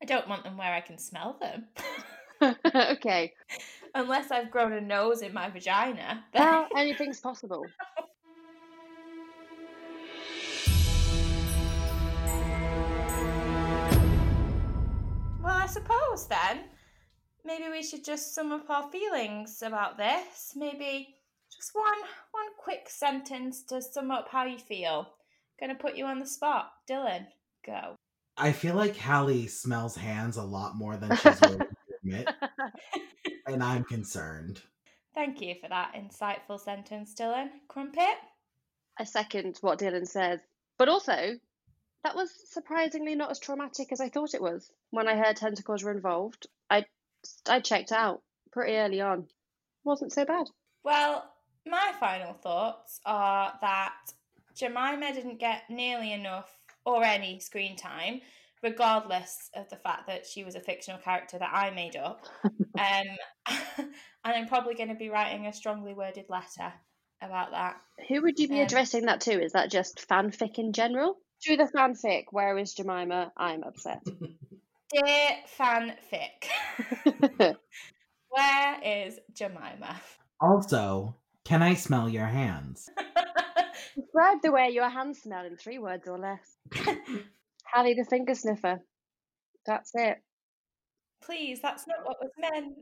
[0.02, 1.66] I don't want them where I can smell them.
[2.74, 3.32] okay.
[3.94, 6.24] Unless I've grown a nose in my vagina.
[6.32, 7.64] then- Well, anything's possible.
[15.42, 16.60] Well, I suppose then,
[17.44, 20.52] maybe we should just sum up our feelings about this.
[20.54, 21.16] Maybe
[21.50, 21.98] just one
[22.30, 25.08] one quick sentence to sum up how you feel.
[25.58, 26.72] Gonna put you on the spot.
[26.88, 27.26] Dylan,
[27.66, 27.96] go.
[28.42, 31.66] I feel like Hallie smells hands a lot more than she's willing to
[32.02, 32.28] admit,
[33.46, 34.60] and I'm concerned.
[35.14, 37.50] Thank you for that insightful sentence, Dylan.
[37.68, 38.16] Crumpet?
[38.98, 40.40] I second what Dylan says.
[40.76, 41.38] But also,
[42.02, 44.72] that was surprisingly not as traumatic as I thought it was.
[44.90, 46.84] When I heard tentacles were involved, I
[47.48, 49.28] I checked out pretty early on.
[49.84, 50.48] Wasn't so bad.
[50.82, 51.32] Well,
[51.64, 53.94] my final thoughts are that
[54.56, 58.20] Jemima didn't get nearly enough or any screen time,
[58.62, 62.26] regardless of the fact that she was a fictional character that I made up.
[62.44, 62.56] um,
[63.78, 63.92] and
[64.24, 66.72] I'm probably going to be writing a strongly worded letter
[67.20, 67.76] about that.
[68.08, 69.42] Who would you be Um, addressing that to?
[69.42, 71.16] Is that just fanfic in general?
[71.44, 72.24] Do the fanfic.
[72.30, 73.32] Where is Jemima?
[73.36, 74.00] I'm upset.
[74.92, 77.56] Dear fanfic,
[78.28, 80.00] where is Jemima?
[80.40, 82.88] Also, can I smell your hands?
[83.94, 86.56] Describe the way your hands smell in three words or less.
[87.72, 88.80] Hallie the finger sniffer.
[89.66, 90.18] That's it.
[91.24, 92.74] Please, that's not what was meant.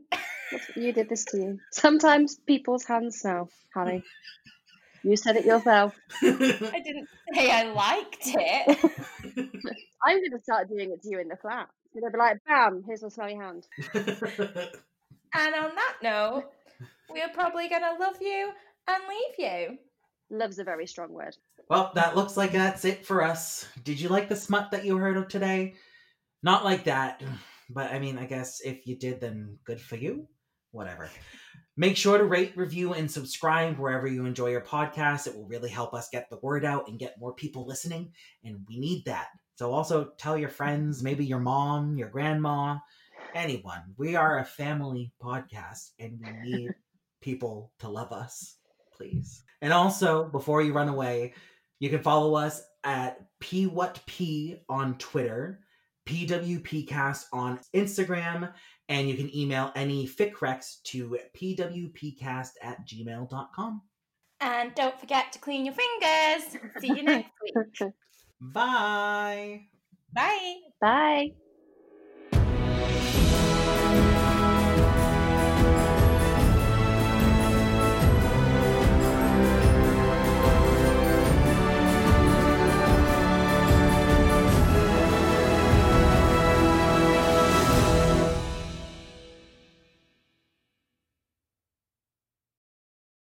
[0.75, 1.59] You did this to you.
[1.71, 4.03] Sometimes people's hands smell, Hallie.
[5.03, 5.95] You said it yourself.
[6.21, 8.77] I didn't say I liked it.
[10.05, 11.69] I'm going to start doing it to you in the flat.
[11.91, 13.65] You're going to be like, bam, here's my smelly hand.
[15.33, 16.43] And on that note,
[17.09, 18.51] we're probably going to love you
[18.87, 19.77] and leave you.
[20.31, 21.35] Love's a very strong word.
[21.69, 23.67] well, that looks like that's it for us.
[23.83, 25.75] Did you like the smut that you heard of today?
[26.41, 27.21] Not like that,
[27.69, 30.27] but I mean, I guess if you did, then good for you.
[30.71, 31.09] Whatever.
[31.75, 35.27] Make sure to rate, review, and subscribe wherever you enjoy your podcast.
[35.27, 38.11] It will really help us get the word out and get more people listening,
[38.43, 39.27] and we need that.
[39.55, 42.77] So also tell your friends, maybe your mom, your grandma,
[43.35, 43.81] anyone.
[43.97, 46.71] We are a family podcast, and we need
[47.21, 48.57] people to love us,
[49.01, 49.43] please.
[49.61, 51.33] And also, before you run away,
[51.79, 55.59] you can follow us at P What P on Twitter,
[56.07, 58.51] PWPcast on Instagram,
[58.89, 63.81] and you can email any fic recs to pwpcast at gmail.com.
[64.39, 66.57] And don't forget to clean your fingers.
[66.79, 67.93] See you next week.
[68.41, 69.61] Bye.
[70.13, 70.55] Bye.
[70.81, 71.31] Bye.